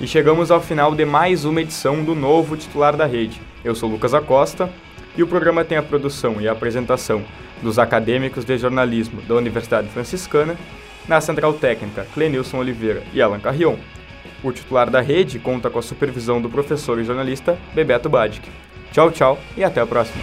E 0.04 0.08
chegamos 0.08 0.52
ao 0.52 0.60
final 0.60 0.94
de 0.94 1.06
mais 1.06 1.46
uma 1.46 1.62
edição 1.62 2.04
do 2.04 2.14
novo 2.14 2.58
titular 2.58 2.98
da 2.98 3.06
rede. 3.06 3.42
Eu 3.64 3.74
sou 3.74 3.90
Lucas 3.90 4.14
Acosta 4.14 4.70
e 5.16 5.24
o 5.24 5.28
programa 5.28 5.64
tem 5.64 5.78
a 5.78 5.82
produção 5.82 6.42
e 6.42 6.48
a 6.48 6.52
apresentação 6.52 7.24
dos 7.62 7.80
acadêmicos 7.80 8.44
de 8.44 8.58
jornalismo 8.58 9.22
da 9.22 9.36
Universidade 9.36 9.88
Franciscana, 9.88 10.58
na 11.08 11.22
Central 11.22 11.54
Técnica 11.54 12.06
Clenilson 12.14 12.58
Oliveira 12.58 13.02
e 13.14 13.22
Alan 13.22 13.40
Carrion. 13.40 13.78
O 14.44 14.52
titular 14.52 14.90
da 14.90 15.00
rede 15.00 15.40
conta 15.40 15.70
com 15.70 15.80
a 15.80 15.82
supervisão 15.82 16.42
do 16.42 16.50
professor 16.50 17.00
e 17.00 17.06
jornalista 17.06 17.58
Bebeto 17.74 18.10
Badic. 18.10 18.50
Tchau, 18.92 19.10
tchau 19.10 19.40
e 19.56 19.64
até 19.64 19.80
a 19.80 19.88
próxima. 19.88 20.22